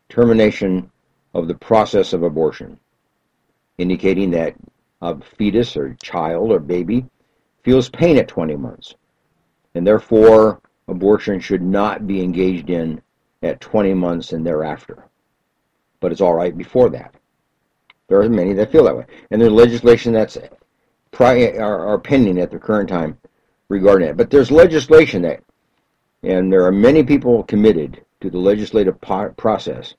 termination 0.10 0.92
of 1.34 1.48
the 1.48 1.56
process 1.56 2.14
of 2.14 2.24
abortion, 2.24 2.78
indicating 3.78 4.32
that 4.32 4.56
a 5.02 5.20
fetus 5.22 5.78
or 5.78 5.96
child 6.02 6.52
or 6.52 6.60
baby 6.60 7.06
feels 7.64 7.90
pain 7.90 8.18
at 8.18 8.28
20 8.28 8.56
months 8.56 8.96
and 9.76 9.86
therefore 9.86 10.62
abortion 10.88 11.40
should 11.40 11.62
not 11.62 12.08
be 12.08 12.24
engaged 12.24 12.70
in 12.70 13.02
at 13.44 13.62
20 13.62 13.94
months 13.94 14.34
and 14.34 14.46
thereafter. 14.46 15.06
But 16.02 16.12
it's 16.12 16.20
all 16.20 16.34
right 16.34 16.58
before 16.58 16.90
that. 16.90 17.16
There 18.10 18.20
are 18.20 18.28
many 18.28 18.52
that 18.54 18.74
feel 18.74 18.84
that 18.84 18.98
way. 18.98 19.06
And 19.30 19.42
there's 19.42 19.54
legislation 19.54 20.12
that's 20.12 20.38
pri- 21.12 21.58
are, 21.58 21.88
are 21.88 21.98
pending 21.98 22.40
at 22.40 22.52
the 22.52 22.60
current 22.60 22.90
time 22.90 23.18
regarding 23.70 24.10
it. 24.10 24.18
But 24.18 24.30
there's 24.30 24.52
legislation 24.52 25.22
that, 25.22 25.42
and 26.24 26.52
there 26.52 26.66
are 26.66 26.74
many 26.74 27.04
people 27.04 27.44
committed 27.44 28.04
to 28.20 28.30
the 28.30 28.38
legislative 28.38 29.00
po- 29.00 29.34
process 29.38 29.96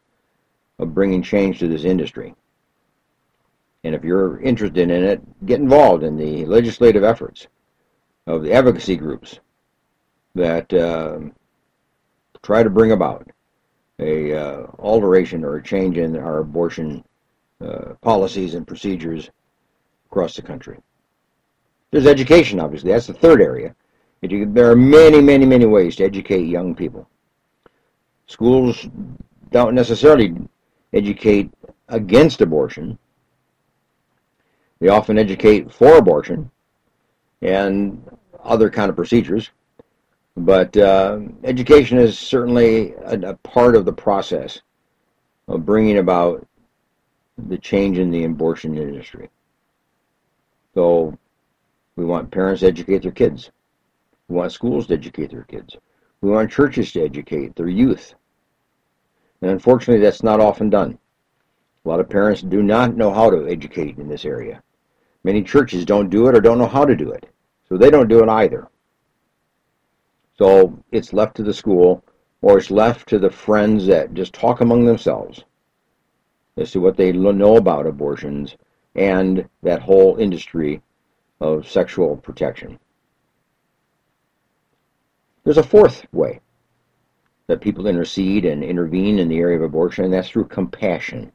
of 0.79 0.95
bringing 0.95 1.23
change 1.23 1.59
to 1.61 1.69
this 1.69 1.85
industry. 1.85 2.35
And 3.85 3.95
if 3.95 4.05
you're 4.05 4.41
interested 4.41 4.91
in 4.91 4.91
it, 4.91 5.47
get 5.47 5.61
involved 5.61 6.05
in 6.05 6.17
the 6.17 6.45
legislative 6.45 7.05
efforts 7.05 7.47
of 8.27 8.43
the 8.43 8.53
advocacy 8.53 8.97
groups 8.97 9.41
that 10.35 10.73
uh, 10.73 11.19
try 12.43 12.63
to 12.63 12.71
bring 12.71 12.93
about 12.93 13.29
a 14.03 14.37
uh, 14.37 14.67
alteration 14.79 15.45
or 15.45 15.57
a 15.57 15.63
change 15.63 15.97
in 15.97 16.17
our 16.17 16.39
abortion 16.39 17.05
uh, 17.61 17.95
policies 18.01 18.55
and 18.55 18.67
procedures 18.67 19.31
across 20.11 20.37
the 20.37 20.43
country. 20.43 20.79
There's 21.91 22.07
education, 22.07 22.59
obviously. 22.59 22.91
That's 22.91 23.07
the 23.07 23.15
third 23.15 23.41
area. 23.41 23.75
There 24.23 24.71
are 24.71 24.77
many, 24.77 25.21
many, 25.21 25.47
many 25.47 25.67
ways 25.67 25.97
to 25.97 26.05
educate 26.05 26.47
young 26.47 26.75
people. 26.75 27.09
Schools 28.27 28.89
don't 29.51 29.75
necessarily 29.75 30.35
educate 30.93 31.51
against 31.89 32.41
abortion. 32.41 32.99
They 34.81 34.89
often 34.89 35.19
educate 35.19 35.73
for 35.73 35.97
abortion 35.97 36.51
and 37.43 38.03
other 38.43 38.71
kind 38.71 38.91
of 38.91 38.97
procedures. 38.97 39.51
But 40.37 40.77
uh, 40.77 41.21
education 41.45 41.99
is 41.99 42.19
certainly 42.19 42.93
a, 43.05 43.21
a, 43.21 43.35
part 43.37 43.77
of 43.77 43.85
the 43.85 43.93
process 43.93 44.61
of 45.47 45.67
bringing 45.67 45.99
about 45.99 46.47
the 47.37 47.59
change 47.59 47.99
in 47.99 48.11
the 48.11 48.25
abortion 48.25 48.77
industry. 48.77 49.29
So 50.75 51.19
we 51.97 52.05
want 52.07 52.31
parents 52.31 52.61
to 52.61 52.69
educate 52.69 53.03
their 53.03 53.13
kids. 53.13 53.51
We 54.29 54.37
want 54.37 54.53
schools 54.53 54.87
to 54.87 54.95
educate 54.95 55.31
their 55.31 55.43
kids. 55.43 55.77
We 56.23 56.31
want 56.31 56.51
churches 56.51 56.93
to 56.93 57.03
educate 57.03 57.55
their 57.55 57.69
youth. 57.69 58.15
And 59.43 59.51
unfortunately, 59.51 60.03
that's 60.03 60.23
not 60.23 60.41
often 60.41 60.71
done. 60.71 60.99
A 61.85 61.89
lot 61.89 62.01
of 62.01 62.09
parents 62.09 62.41
do 62.41 62.63
not 62.63 62.97
know 62.97 63.13
how 63.13 63.29
to 63.29 63.49
educate 63.49 63.99
in 63.99 64.09
this 64.09 64.25
area. 64.25 64.63
Many 65.25 65.43
churches 65.43 65.85
don't 65.85 66.11
do 66.11 66.29
it 66.29 66.37
or 66.37 66.41
don't 66.41 66.59
know 66.59 66.67
how 66.67 66.85
to 66.85 66.97
do 66.97 67.11
it. 67.11 67.27
So 67.69 67.77
they 67.77 67.91
don't 67.91 68.09
do 68.09 68.23
it 68.23 68.29
either. 68.29 68.69
So 70.39 70.79
it's 70.91 71.13
left 71.13 71.37
to 71.37 71.43
the 71.43 71.55
school 71.55 72.05
or 72.41 72.59
it's 72.59 72.71
left 72.71 73.09
to 73.09 73.19
the 73.19 73.31
friends 73.31 73.87
that 73.87 74.15
just 74.15 74.33
talk 74.33 74.61
among 74.61 74.85
themselves 74.85 75.45
as 76.57 76.71
to 76.73 76.81
what 76.81 76.97
they 76.97 77.13
know 77.13 77.57
about 77.57 77.87
abortions 77.87 78.57
and 78.95 79.49
that 79.63 79.83
whole 79.83 80.17
industry 80.17 80.83
of 81.41 81.69
sexual 81.69 82.17
protection. 82.17 82.79
There's 85.45 85.59
a 85.59 85.63
fourth 85.63 86.07
way 86.13 86.41
that 87.47 87.61
people 87.61 87.87
intercede 87.87 88.45
and 88.45 88.63
intervene 88.63 89.19
in 89.19 89.29
the 89.29 89.39
area 89.39 89.57
of 89.57 89.63
abortion, 89.63 90.05
and 90.05 90.13
that's 90.13 90.29
through 90.29 90.47
compassion. 90.47 91.33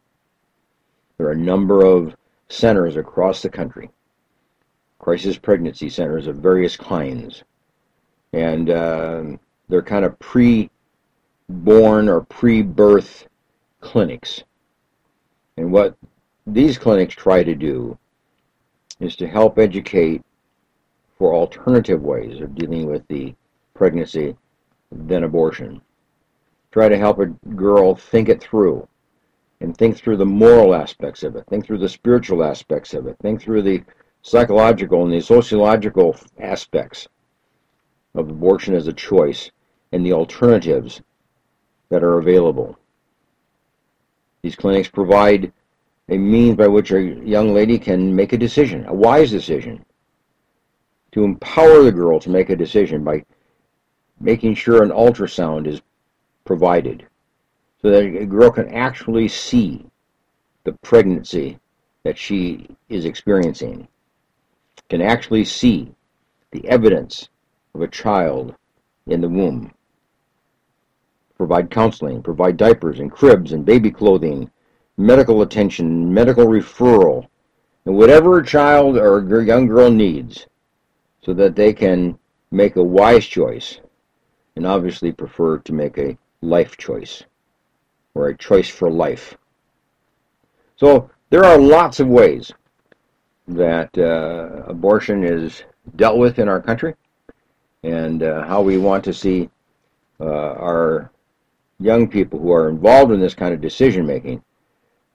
There 1.17 1.27
are 1.27 1.33
a 1.33 1.37
number 1.37 1.85
of 1.85 2.15
centers 2.47 2.95
across 2.95 3.41
the 3.41 3.49
country, 3.49 3.89
crisis 4.99 5.37
pregnancy 5.37 5.89
centers 5.89 6.27
of 6.27 6.37
various 6.37 6.77
kinds, 6.77 7.43
and 8.33 8.69
uh, 8.69 9.23
they're 9.69 9.81
kind 9.81 10.05
of 10.05 10.17
pre 10.19 10.69
born 11.49 12.09
or 12.09 12.21
pre 12.21 12.61
birth 12.61 13.27
clinics. 13.81 14.43
And 15.57 15.71
what 15.71 15.95
these 16.45 16.77
clinics 16.77 17.15
try 17.15 17.43
to 17.43 17.55
do 17.55 17.97
is 18.99 19.15
to 19.17 19.27
help 19.27 19.59
educate 19.59 20.21
for 21.17 21.33
alternative 21.33 22.01
ways 22.01 22.41
of 22.41 22.55
dealing 22.55 22.85
with 22.85 23.07
the 23.07 23.33
pregnancy 23.73 24.35
than 24.91 25.23
abortion. 25.23 25.81
Try 26.71 26.89
to 26.89 26.97
help 26.97 27.19
a 27.19 27.25
girl 27.55 27.95
think 27.95 28.29
it 28.29 28.41
through 28.41 28.87
and 29.61 29.75
think 29.75 29.97
through 29.97 30.17
the 30.17 30.25
moral 30.25 30.75
aspects 30.75 31.23
of 31.23 31.35
it, 31.35 31.45
think 31.47 31.65
through 31.65 31.79
the 31.79 31.89
spiritual 31.89 32.43
aspects 32.43 32.93
of 32.93 33.07
it, 33.07 33.17
think 33.21 33.41
through 33.41 33.63
the 33.63 33.83
psychological 34.21 35.03
and 35.03 35.11
the 35.11 35.21
sociological 35.21 36.15
aspects 36.39 37.07
of 38.17 38.29
abortion 38.29 38.73
as 38.73 38.87
a 38.87 38.93
choice 38.93 39.51
and 39.91 40.05
the 40.05 40.11
alternatives 40.11 41.01
that 41.89 42.03
are 42.03 42.17
available. 42.17 42.77
These 44.41 44.55
clinics 44.55 44.89
provide 44.89 45.53
a 46.09 46.17
means 46.17 46.55
by 46.55 46.67
which 46.67 46.91
a 46.91 47.01
young 47.01 47.53
lady 47.53 47.77
can 47.77 48.15
make 48.15 48.33
a 48.33 48.37
decision, 48.37 48.85
a 48.87 48.93
wise 48.93 49.29
decision, 49.29 49.85
to 51.11 51.23
empower 51.23 51.83
the 51.83 51.91
girl 51.91 52.19
to 52.19 52.29
make 52.29 52.49
a 52.49 52.55
decision 52.55 53.03
by 53.03 53.23
making 54.19 54.55
sure 54.55 54.83
an 54.83 54.89
ultrasound 54.89 55.67
is 55.67 55.81
provided 56.43 57.05
so 57.81 57.91
that 57.91 58.03
a 58.03 58.25
girl 58.25 58.49
can 58.49 58.67
actually 58.73 59.27
see 59.27 59.85
the 60.63 60.73
pregnancy 60.81 61.59
that 62.03 62.17
she 62.17 62.67
is 62.89 63.05
experiencing, 63.05 63.87
can 64.89 65.01
actually 65.01 65.45
see 65.45 65.93
the 66.51 66.67
evidence 66.67 67.29
of 67.77 67.83
a 67.83 67.87
child 67.87 68.55
in 69.05 69.21
the 69.21 69.29
womb. 69.29 69.71
Provide 71.37 71.69
counseling, 71.69 72.23
provide 72.23 72.57
diapers 72.57 72.99
and 72.99 73.11
cribs 73.11 73.51
and 73.53 73.63
baby 73.63 73.91
clothing, 73.91 74.49
medical 74.97 75.43
attention, 75.43 76.11
medical 76.11 76.47
referral, 76.47 77.27
and 77.85 77.95
whatever 77.95 78.39
a 78.39 78.45
child 78.45 78.97
or 78.97 79.19
a 79.19 79.45
young 79.45 79.67
girl 79.67 79.91
needs 79.91 80.47
so 81.21 81.33
that 81.33 81.55
they 81.55 81.71
can 81.71 82.17
make 82.49 82.75
a 82.75 82.83
wise 82.83 83.27
choice 83.27 83.79
and 84.55 84.65
obviously 84.65 85.11
prefer 85.11 85.59
to 85.59 85.71
make 85.71 85.99
a 85.99 86.17
life 86.41 86.77
choice 86.77 87.23
or 88.15 88.29
a 88.29 88.37
choice 88.37 88.69
for 88.69 88.89
life. 88.89 89.37
So 90.77 91.11
there 91.29 91.45
are 91.45 91.59
lots 91.59 91.99
of 91.99 92.07
ways 92.07 92.51
that 93.47 93.95
uh, 93.97 94.63
abortion 94.65 95.23
is 95.23 95.63
dealt 95.95 96.17
with 96.17 96.39
in 96.39 96.49
our 96.49 96.59
country 96.59 96.95
and 97.83 98.23
uh, 98.23 98.45
how 98.45 98.61
we 98.61 98.77
want 98.77 99.03
to 99.03 99.13
see 99.13 99.49
uh, 100.19 100.25
our 100.25 101.11
young 101.79 102.07
people 102.07 102.39
who 102.39 102.51
are 102.51 102.69
involved 102.69 103.11
in 103.11 103.19
this 103.19 103.35
kind 103.35 103.53
of 103.53 103.61
decision 103.61 104.05
making 104.05 104.41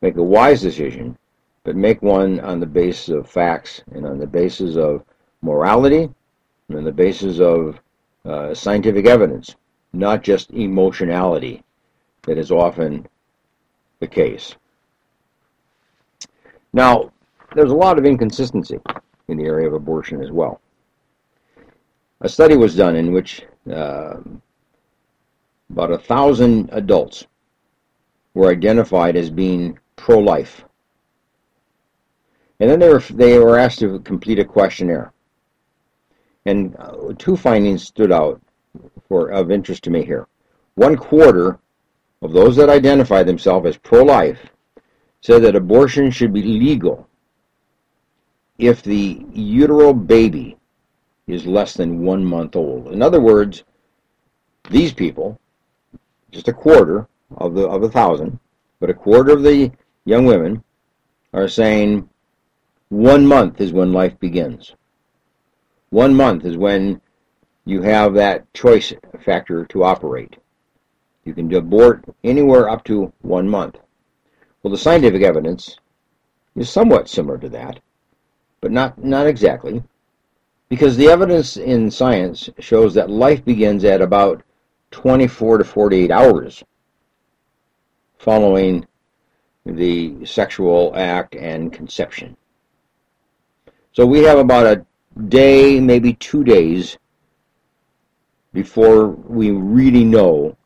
make 0.01 0.16
a 0.16 0.22
wise 0.22 0.61
decision, 0.61 1.16
but 1.64 1.77
make 1.77 2.03
one 2.03 2.40
on 2.40 2.61
the 2.61 2.66
basis 2.66 3.09
of 3.09 3.29
facts 3.29 3.83
and 3.92 4.05
on 4.05 4.18
the 4.18 4.27
basis 4.27 4.77
of 4.77 5.05
morality 5.42 6.09
and 6.68 6.79
on 6.79 6.85
the 6.85 6.92
basis 6.92 7.40
of 7.40 7.81
uh, 8.25 8.53
scientific 8.55 9.07
evidence, 9.07 9.57
not 9.92 10.22
just 10.22 10.51
emotionality 10.51 11.62
that 12.22 12.38
is 12.38 12.51
often 12.51 13.07
the 14.01 14.07
case. 14.07 14.55
Now, 16.72 17.12
there's 17.55 17.70
a 17.70 17.77
lot 17.77 17.98
of 17.98 18.07
inconsistency 18.07 18.79
in 19.29 19.37
the 19.37 19.44
area 19.44 19.66
of 19.66 19.75
abortion 19.75 20.22
as 20.22 20.31
well. 20.31 20.61
A 22.22 22.28
study 22.28 22.56
was 22.56 22.76
done 22.76 22.94
in 22.94 23.12
which 23.12 23.42
uh, 23.68 24.14
about 25.70 25.90
a 25.90 25.98
thousand 25.98 26.68
adults 26.70 27.26
were 28.35 28.48
identified 28.48 29.16
as 29.16 29.28
being 29.28 29.76
pro-life. 29.96 30.64
And 32.61 32.70
then 32.70 32.78
they 32.78 32.88
were, 32.88 33.00
they 33.11 33.40
were 33.40 33.58
asked 33.58 33.80
to 33.80 33.98
complete 34.00 34.38
a 34.38 34.44
questionnaire. 34.44 35.12
And 36.46 36.76
uh, 36.78 37.12
two 37.18 37.37
findings 37.37 37.82
stood 37.82 38.12
out 38.12 38.40
for 39.08 39.28
of 39.30 39.50
interest 39.50 39.82
to 39.85 39.90
me 39.90 40.04
here. 40.04 40.28
One 40.76 40.96
quarter 40.96 41.58
of 42.22 42.32
those 42.32 42.54
that 42.54 42.70
identify 42.70 43.24
themselves 43.24 43.66
as 43.66 43.76
pro-life 43.76 44.46
said 45.22 45.42
that 45.42 45.56
abortion 45.56 46.12
should 46.12 46.32
be 46.32 46.42
legal 46.42 47.08
if 48.58 48.80
the 48.80 49.26
utero 49.32 49.92
baby 49.92 50.56
is 51.33 51.47
less 51.47 51.75
than 51.75 52.05
one 52.05 52.25
month 52.25 52.55
old. 52.57 52.88
In 52.88 53.03
other 53.03 53.21
words, 53.21 53.64
these 54.71 54.92
people, 54.92 55.40
just 56.31 56.49
a 56.49 56.53
quarter 56.53 57.09
of 57.37 57.55
the 57.55 57.66
of 57.68 57.83
a 57.83 57.88
thousand, 57.88 58.38
but 58.81 58.90
a 58.90 58.95
quarter 58.95 59.33
of 59.33 59.42
the 59.42 59.73
young 60.05 60.27
women 60.27 60.62
are 61.33 61.49
saying 61.49 62.09
one 62.88 63.27
month 63.27 63.61
is 63.61 63.73
when 63.73 63.92
life 63.92 64.18
begins. 64.21 64.75
One 65.90 66.14
month 66.14 66.45
is 66.45 66.57
when 66.57 67.01
you 67.64 67.83
have 67.83 68.14
that 68.14 68.53
choice 68.53 68.92
factor 69.21 69.64
to 69.66 69.85
operate. 69.85 70.37
You 71.25 71.35
can 71.35 71.53
abort 71.55 72.05
anywhere 72.25 72.68
up 72.68 72.85
to 72.85 73.12
one 73.23 73.49
month. 73.49 73.79
Well, 74.62 74.73
the 74.73 74.79
scientific 74.79 75.23
evidence 75.23 75.79
is 76.57 76.68
somewhat 76.68 77.09
similar 77.09 77.38
to 77.38 77.49
that, 77.51 77.81
but 78.61 78.73
not, 78.73 79.03
not 79.03 79.27
exactly, 79.27 79.83
because 80.72 80.96
the 80.96 81.11
evidence 81.11 81.58
in 81.58 81.90
science 81.90 82.48
shows 82.58 82.94
that 82.94 83.11
life 83.11 83.44
begins 83.44 83.85
at 83.85 84.00
about 84.00 84.42
24 84.90 85.58
to 85.58 85.64
48 85.64 86.11
hours 86.11 86.64
following 88.16 88.87
the 89.66 90.24
sexual 90.24 90.90
act 90.96 91.35
and 91.35 91.74
conception. 91.74 92.35
So 93.92 94.06
we 94.06 94.20
have 94.20 94.38
about 94.38 94.64
a 94.64 94.87
day, 95.28 95.78
maybe 95.78 96.14
two 96.14 96.42
days 96.42 96.96
before 98.54 99.08
we 99.08 99.50
really 99.50 100.04
know 100.04 100.56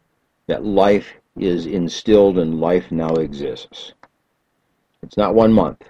that 0.46 0.64
life 0.64 1.14
is 1.36 1.66
instilled 1.66 2.38
and 2.38 2.60
life 2.60 2.92
now 2.92 3.12
exists. 3.16 3.94
It's 5.02 5.16
not 5.16 5.34
one 5.34 5.52
month. 5.52 5.82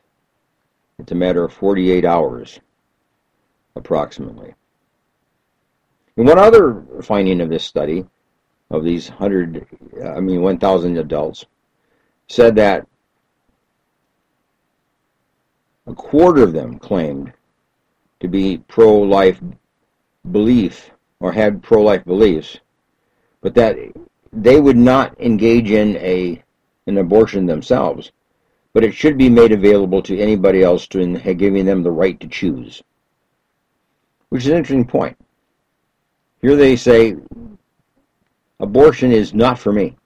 It's 0.98 1.12
a 1.12 1.14
matter 1.14 1.44
of 1.44 1.52
48 1.52 2.07
hours, 2.07 2.61
approximately. 3.77 4.55
And 6.17 6.27
one 6.27 6.39
other 6.39 6.83
finding 7.03 7.41
of 7.41 7.51
this 7.51 7.65
study, 7.65 8.05
of 8.71 8.83
these 8.83 9.11
100, 9.11 9.67
I 10.05 10.21
mean 10.21 10.43
1,000 10.43 10.99
adults, 10.99 11.45
said 12.29 12.57
that 12.57 12.87
a 15.87 15.95
quarter 15.95 16.43
of 16.43 16.53
them 16.53 16.79
claimed 16.79 17.33
to 18.19 18.29
be 18.29 18.59
pro-life 18.67 19.41
belief 20.33 20.91
or 21.21 21.31
had 21.33 21.62
pro-life 21.62 22.05
beliefs, 22.05 22.59
but 23.41 23.55
that 23.55 23.77
they 24.33 24.61
would 24.61 24.77
not 24.77 25.19
engage 25.21 25.71
in 25.71 25.97
a 25.99 26.43
an 26.89 26.99
abortion 26.99 27.47
themselves, 27.47 28.12
but 28.73 28.85
it 28.85 28.95
should 28.95 29.19
be 29.19 29.29
made 29.29 29.51
available 29.53 30.01
to 30.03 30.19
anybody 30.19 30.62
else 30.62 30.87
to 30.87 31.01
in, 31.01 31.15
giving 31.37 31.65
them 31.65 31.83
the 31.83 31.91
right 31.91 32.21
to 32.21 32.29
choose. 32.29 32.83
Which 34.29 34.43
is 34.43 34.49
an 34.49 34.57
interesting 34.57 34.87
point. 34.87 35.17
Here 36.41 36.57
they 36.57 36.77
say 36.77 37.17
abortion 38.61 39.12
is 39.12 39.35
not 39.35 39.59
for 39.59 39.73
me, 39.73 39.97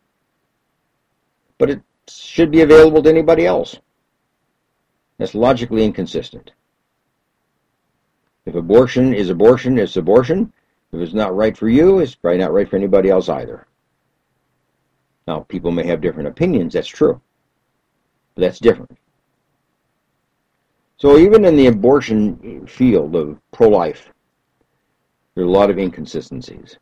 but 1.59 1.71
it 1.71 1.81
should 2.09 2.51
be 2.51 2.63
available 2.63 3.03
to 3.03 3.09
anybody 3.09 3.47
else. 3.47 3.79
That's 5.19 5.35
logically 5.35 5.85
inconsistent. 5.85 6.53
If 8.47 8.55
abortion 8.55 9.15
is 9.15 9.31
abortion, 9.31 9.79
it's 9.79 9.97
abortion. 9.97 10.53
If 10.93 11.01
it's 11.01 11.13
not 11.13 11.37
right 11.37 11.57
for 11.57 11.69
you, 11.69 12.01
it's 12.01 12.15
probably 12.15 12.39
not 12.39 12.53
right 12.53 12.69
for 12.69 12.77
anybody 12.77 13.11
else 13.11 13.29
either. 13.29 13.67
Now, 15.27 15.41
people 15.41 15.71
may 15.71 15.87
have 15.87 16.01
different 16.01 16.29
opinions, 16.29 16.73
that's 16.73 16.89
true. 16.89 17.21
But 18.35 18.43
that's 18.43 18.59
different. 18.59 18.97
So 21.01 21.17
even 21.17 21.47
in 21.47 21.57
the 21.57 21.69
abortion 21.69 22.67
field 22.67 23.17
of 23.17 23.39
pro-life, 23.53 24.11
there 25.35 25.45
are 25.45 25.47
a 25.47 25.51
lot 25.51 25.71
of 25.71 25.79
inconsistencies. 25.79 26.77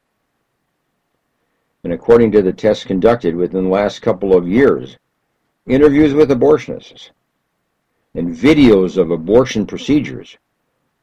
And 1.84 1.92
according 1.92 2.32
to 2.32 2.42
the 2.42 2.52
tests 2.52 2.82
conducted 2.82 3.36
within 3.36 3.62
the 3.62 3.70
last 3.70 4.02
couple 4.02 4.36
of 4.36 4.48
years, 4.48 4.96
interviews 5.68 6.14
with 6.14 6.30
abortionists, 6.30 7.10
and 8.16 8.34
videos 8.34 8.96
of 8.96 9.12
abortion 9.12 9.64
procedures 9.64 10.36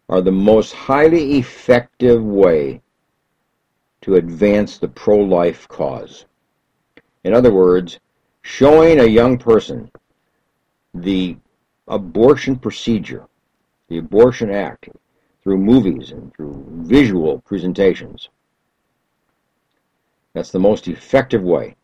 are 0.09 0.19
the 0.19 0.29
most 0.29 0.73
highly 0.73 1.37
effective 1.37 2.21
way 2.21 2.81
to 4.01 4.15
advance 4.15 4.77
the 4.77 4.89
pro-life 4.89 5.69
cause. 5.69 6.25
In 7.23 7.33
other 7.33 7.53
words, 7.53 7.97
showing 8.41 8.99
a 8.99 9.05
young 9.05 9.37
person 9.37 9.89
the 10.93 11.37
abortion 11.87 12.55
procedure, 12.55 13.27
the 13.89 13.97
abortion 13.97 14.49
act, 14.49 14.89
through 15.43 15.57
movies 15.57 16.11
and 16.11 16.33
through 16.33 16.65
visual 16.69 17.39
presentations. 17.41 18.29
That's 20.33 20.51
the 20.51 20.59
most 20.59 20.87
effective 20.87 21.43
way 21.43 21.75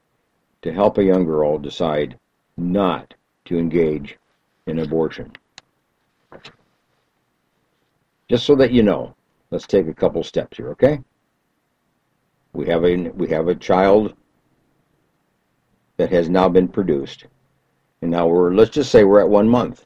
to 0.63 0.73
help 0.73 0.97
a 0.97 1.03
young 1.03 1.25
girl 1.25 1.57
decide 1.57 2.17
not 2.57 3.13
to 3.45 3.57
engage 3.57 4.17
in 4.65 4.79
abortion. 4.79 5.31
Just 8.29 8.45
so 8.45 8.55
that 8.55 8.71
you 8.71 8.81
know, 8.81 9.15
let's 9.51 9.67
take 9.67 9.87
a 9.87 9.93
couple 9.93 10.23
steps 10.23 10.57
here, 10.57 10.69
okay? 10.69 10.99
We 12.53 12.65
have 12.67 12.83
a 12.83 12.95
we 13.09 13.27
have 13.29 13.47
a 13.47 13.55
child 13.55 14.13
that 15.97 16.11
has 16.11 16.29
now 16.29 16.49
been 16.49 16.67
produced, 16.67 17.27
and 18.01 18.09
now 18.11 18.27
we're 18.27 18.53
let's 18.53 18.71
just 18.71 18.91
say 18.91 19.03
we're 19.03 19.21
at 19.21 19.29
one 19.29 19.47
month. 19.47 19.85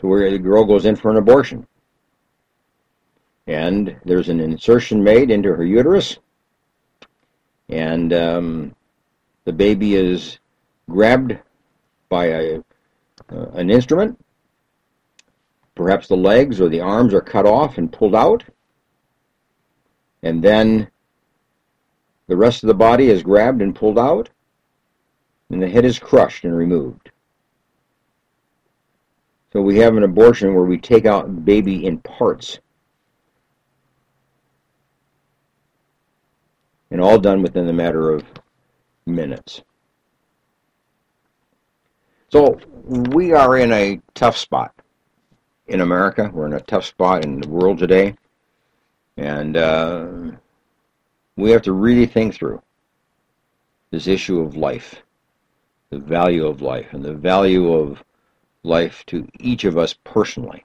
So 0.00 0.08
where 0.08 0.30
the 0.30 0.38
girl 0.38 0.64
goes 0.64 0.84
in 0.84 0.96
for 0.96 1.10
an 1.10 1.16
abortion, 1.16 1.66
and 3.46 3.96
there's 4.04 4.28
an 4.28 4.40
insertion 4.40 5.02
made 5.02 5.30
into 5.30 5.54
her 5.54 5.64
uterus, 5.64 6.18
and 7.68 8.12
um, 8.12 8.74
the 9.44 9.52
baby 9.52 9.96
is 9.96 10.38
grabbed 10.88 11.38
by 12.08 12.26
a 12.26 12.62
uh, 13.30 13.46
an 13.54 13.70
instrument. 13.70 14.18
Perhaps 15.74 16.08
the 16.08 16.16
legs 16.16 16.60
or 16.60 16.68
the 16.68 16.80
arms 16.80 17.14
are 17.14 17.20
cut 17.20 17.46
off 17.46 17.78
and 17.78 17.92
pulled 17.92 18.14
out. 18.14 18.44
And 20.22 20.42
then 20.42 20.90
the 22.26 22.36
rest 22.36 22.62
of 22.62 22.68
the 22.68 22.74
body 22.74 23.08
is 23.08 23.22
grabbed 23.22 23.62
and 23.62 23.74
pulled 23.74 23.98
out. 23.98 24.30
And 25.50 25.62
the 25.62 25.68
head 25.68 25.84
is 25.84 25.98
crushed 25.98 26.44
and 26.44 26.56
removed. 26.56 27.07
So 29.52 29.62
we 29.62 29.78
have 29.78 29.96
an 29.96 30.02
abortion 30.02 30.54
where 30.54 30.64
we 30.64 30.78
take 30.78 31.06
out 31.06 31.44
baby 31.44 31.86
in 31.86 31.98
parts. 31.98 32.58
And 36.90 37.00
all 37.00 37.18
done 37.18 37.42
within 37.42 37.66
the 37.66 37.72
matter 37.72 38.10
of 38.10 38.24
minutes. 39.06 39.62
So 42.30 42.58
we 42.84 43.32
are 43.32 43.56
in 43.58 43.72
a 43.72 44.00
tough 44.14 44.36
spot 44.36 44.74
in 45.66 45.80
America. 45.80 46.30
We're 46.32 46.46
in 46.46 46.54
a 46.54 46.60
tough 46.60 46.84
spot 46.84 47.24
in 47.24 47.40
the 47.40 47.48
world 47.48 47.78
today. 47.78 48.16
And 49.16 49.56
uh, 49.56 50.06
we 51.36 51.50
have 51.50 51.62
to 51.62 51.72
really 51.72 52.06
think 52.06 52.34
through 52.34 52.62
this 53.90 54.06
issue 54.06 54.40
of 54.40 54.56
life, 54.56 55.02
the 55.90 55.98
value 55.98 56.46
of 56.46 56.60
life, 56.60 56.92
and 56.92 57.02
the 57.02 57.14
value 57.14 57.72
of 57.72 58.02
life 58.68 59.04
to 59.06 59.26
each 59.40 59.64
of 59.64 59.76
us 59.76 59.94
personally. 60.04 60.64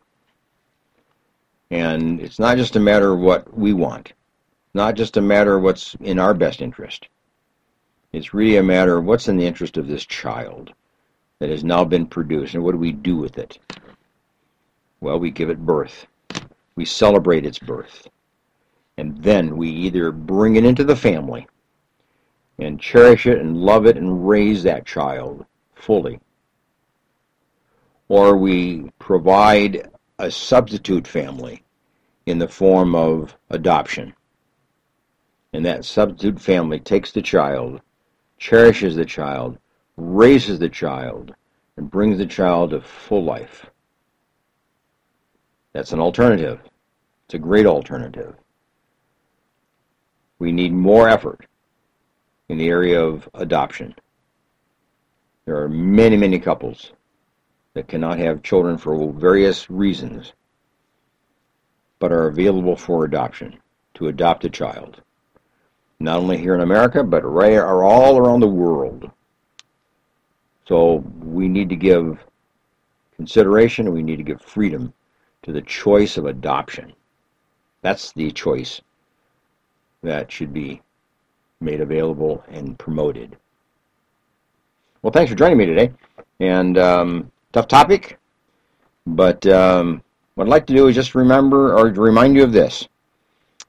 And 1.72 2.20
it's 2.20 2.38
not 2.38 2.58
just 2.58 2.76
a 2.76 2.80
matter 2.80 3.14
of 3.14 3.20
what 3.20 3.52
we 3.58 3.74
want, 3.74 4.14
not 4.76 4.96
just 4.96 5.18
a 5.18 5.22
matter 5.22 5.56
of 5.56 5.64
what's 5.64 5.96
in 5.96 6.20
our 6.20 6.36
best 6.36 6.62
interest. 6.62 7.08
It's 8.12 8.34
really 8.34 8.58
a 8.58 8.64
matter 8.64 8.98
of 8.98 9.06
what's 9.06 9.28
in 9.28 9.38
the 9.38 9.48
interest 9.48 9.78
of 9.78 9.88
this 9.88 10.06
child 10.06 10.72
that 11.40 11.50
has 11.50 11.64
now 11.64 11.84
been 11.84 12.06
produced, 12.06 12.54
and 12.54 12.64
what 12.64 12.74
do 12.74 12.78
we 12.78 12.92
do 12.92 13.18
with 13.18 13.40
it? 13.40 13.58
Well, 15.02 15.20
we 15.20 15.32
give 15.32 15.50
it 15.50 15.66
birth. 15.66 16.06
We 16.76 16.86
celebrate 16.86 17.46
its 17.46 17.60
birth. 17.60 18.08
And 18.98 19.18
then 19.24 19.58
we 19.58 19.70
either 19.70 20.12
bring 20.12 20.56
it 20.56 20.66
into 20.66 20.84
the 20.84 20.96
family 20.96 21.48
and 22.60 22.80
cherish 22.80 23.26
it 23.26 23.40
and 23.40 23.58
love 23.58 23.88
it 23.88 23.98
and 23.98 24.28
raise 24.28 24.62
that 24.64 24.86
child 24.86 25.46
fully. 25.74 26.20
Or 28.10 28.38
we 28.38 28.92
provide 29.00 29.90
a 30.20 30.30
substitute 30.30 31.08
family 31.08 31.64
in 32.26 32.40
the 32.40 32.48
form 32.48 32.96
of 32.96 33.36
adoption. 33.50 34.14
And 35.54 35.66
that 35.66 35.86
substitute 35.86 36.40
family 36.40 36.80
takes 36.80 37.12
the 37.12 37.22
child, 37.22 37.82
cherishes 38.38 38.96
the 38.96 39.06
child, 39.06 39.58
raises 39.98 40.60
the 40.60 40.70
child 40.70 41.36
and 41.78 41.90
brings 41.90 42.18
the 42.18 42.26
child 42.26 42.72
to 42.72 42.82
full 42.82 43.24
life. 43.24 43.66
That's 45.74 45.92
an 45.92 46.00
alternative. 46.00 46.60
It's 47.26 47.34
a 47.34 47.40
great 47.40 47.66
alternative. 47.66 48.36
We 50.40 50.52
need 50.52 50.74
more 50.74 51.10
effort 51.10 51.46
in 52.50 52.58
the 52.58 52.68
area 52.68 53.02
of 53.02 53.28
adoption. 53.34 53.96
There 55.46 55.58
are 55.62 55.70
many, 55.70 56.16
many 56.16 56.40
couples 56.40 56.92
that 57.74 57.88
cannot 57.88 58.20
have 58.20 58.44
children 58.44 58.78
for 58.78 59.12
various 59.14 59.70
reasons, 59.70 60.34
but 62.00 62.12
are 62.12 62.28
available 62.28 62.76
for 62.76 63.06
adoption, 63.06 63.58
to 63.96 64.08
adopt 64.08 64.46
a 64.46 64.50
child. 64.50 65.02
Not 66.00 66.20
only 66.20 66.38
here 66.38 66.54
in 66.54 66.62
America, 66.62 67.04
but 67.04 67.24
are 67.24 67.84
all 67.84 68.18
around 68.18 68.42
the 68.42 68.48
world. 68.48 69.10
So 70.68 71.04
we 71.20 71.48
need 71.48 71.70
to 71.70 71.76
give 71.76 72.20
consideration 73.16 73.86
and 73.86 73.96
we 73.96 74.04
need 74.04 74.18
to 74.18 74.24
give 74.24 74.42
freedom 74.42 74.94
to 75.44 75.52
the 75.52 75.62
choice 75.62 76.18
of 76.18 76.26
adoption. 76.26 76.94
That's 77.82 78.12
the 78.14 78.32
choice 78.32 78.82
that 80.04 80.32
should 80.32 80.54
be 80.54 80.82
made 81.60 81.82
available 81.82 82.44
and 82.50 82.78
promoted. 82.78 83.38
Well, 85.02 85.12
thanks 85.12 85.32
for 85.32 85.38
joining 85.38 85.58
me 85.58 85.66
today. 85.66 85.92
And 86.40 86.78
um, 86.78 87.32
tough 87.54 87.68
topic, 87.68 88.20
but 89.06 89.46
um, 89.46 90.04
what 90.36 90.46
I'd 90.46 90.50
like 90.50 90.66
to 90.68 90.76
do 90.76 90.88
is 90.88 90.96
just 90.96 91.16
remember 91.16 91.78
or 91.78 91.86
remind 91.88 92.36
you 92.36 92.44
of 92.44 92.52
this 92.52 92.88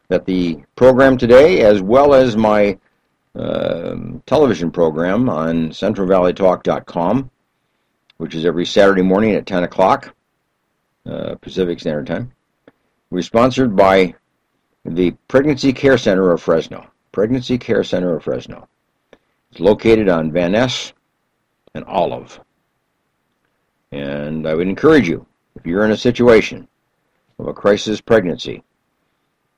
that 0.09 0.27
the 0.27 0.63
program 0.77 1.17
today, 1.17 1.61
as 1.61 1.81
well 1.81 2.15
as 2.15 2.37
my 2.37 2.79
um, 3.35 4.23
television 4.27 4.71
program 4.71 5.29
on 5.29 5.71
CentralValleyTalk.com, 5.71 7.31
which 8.19 8.35
is 8.35 8.45
every 8.45 8.67
Saturday 8.67 9.03
morning 9.03 9.35
at 9.35 9.47
10 9.47 9.65
o'clock 9.65 10.15
uh, 11.07 11.35
Pacific 11.37 11.81
Standard 11.81 12.07
Time. 12.07 12.33
We're 13.11 13.23
sponsored 13.23 13.75
by 13.77 14.15
the 14.85 15.13
Pregnancy 15.29 15.73
Care 15.73 15.99
Center 15.99 16.33
of 16.33 16.43
Fresno. 16.43 16.87
Pregnancy 17.13 17.59
Care 17.59 17.85
Center 17.85 18.17
of 18.17 18.25
Fresno. 18.25 18.69
It's 19.51 19.61
located 19.61 20.09
on 20.09 20.33
Van 20.33 20.53
Ness 20.53 20.93
and 21.75 21.85
Olive. 21.85 22.41
And 23.95 24.49
I 24.49 24.55
would 24.55 24.67
encourage 24.67 25.09
you, 25.09 25.25
if 25.55 25.65
you're 25.65 25.85
in 25.85 25.93
a 25.93 25.97
situation 25.97 26.67
of 27.39 27.47
a 27.47 27.55
crisis 27.55 28.01
pregnancy 28.01 28.65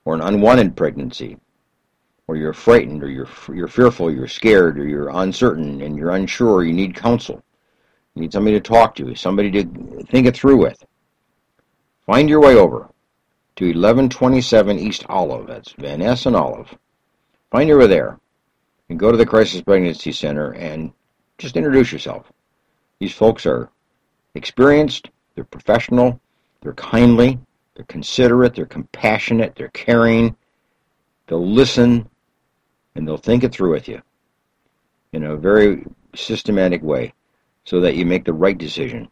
or 0.05 0.15
an 0.15 0.21
unwanted 0.21 0.77
pregnancy, 0.77 1.39
or 2.29 2.37
you're 2.37 2.53
frightened, 2.53 3.03
or 3.03 3.09
you're 3.09 3.29
you're 3.55 3.67
fearful, 3.67 4.13
you're 4.13 4.29
scared, 4.29 4.79
or 4.79 4.87
you're 4.87 5.09
uncertain, 5.09 5.81
and 5.81 5.97
you're 5.97 6.11
unsure, 6.11 6.65
you 6.65 6.75
need 6.75 6.95
counsel. 6.95 7.43
You 8.15 8.23
need 8.23 8.33
somebody 8.33 8.61
to 8.61 8.61
talk 8.61 8.95
to, 8.97 9.15
somebody 9.15 9.51
to 9.53 9.65
think 10.11 10.27
it 10.27 10.37
through 10.37 10.59
with. 10.59 10.85
Find 12.05 12.29
your 12.29 12.41
way 12.41 12.57
over 12.57 12.91
to 13.57 13.65
1127 13.65 14.79
East 14.79 15.07
Olive. 15.09 15.47
That's 15.47 15.73
Van 15.79 16.01
Ness 16.01 16.27
and 16.27 16.37
Olive. 16.37 16.77
Find 17.51 17.71
your 17.71 17.79
way 17.79 17.87
there, 17.87 18.21
and 18.91 18.99
go 18.99 19.11
to 19.11 19.17
the 19.17 19.25
Crisis 19.25 19.63
Pregnancy 19.63 20.13
Center 20.13 20.53
and 20.53 20.93
just 21.39 21.57
introduce 21.57 21.91
yourself. 21.91 22.31
These 22.99 23.15
folks 23.15 23.47
are 23.47 23.71
experienced, 24.37 25.11
they're 25.35 25.45
professional, 25.45 26.21
they're 26.61 26.75
kindly, 26.75 27.39
they're 27.75 27.85
considerate, 27.85 28.55
they're 28.55 28.67
compassionate, 28.67 29.55
they're 29.55 29.69
caring. 29.69 30.37
They'll 31.27 31.47
listen 31.47 32.09
and 32.95 33.07
they'll 33.07 33.17
think 33.17 33.45
it 33.45 33.53
through 33.53 33.73
with 33.73 33.89
you 33.89 34.01
in 35.13 35.25
a 35.25 35.37
very 35.37 35.85
systematic 36.15 36.83
way 36.83 37.13
so 37.65 37.81
that 37.81 37.97
you 37.97 38.07
make 38.07 38.25
the 38.25 38.33
right 38.33 38.57
decision 38.57 39.09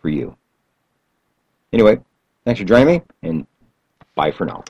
for 0.00 0.08
you. 0.08 0.36
Anyway, 1.72 2.00
thanks 2.44 2.60
for 2.60 2.66
joining 2.66 2.86
me, 2.86 3.02
and 3.22 3.46
bye 4.14 4.32
for 4.32 4.44
now. 4.44 4.64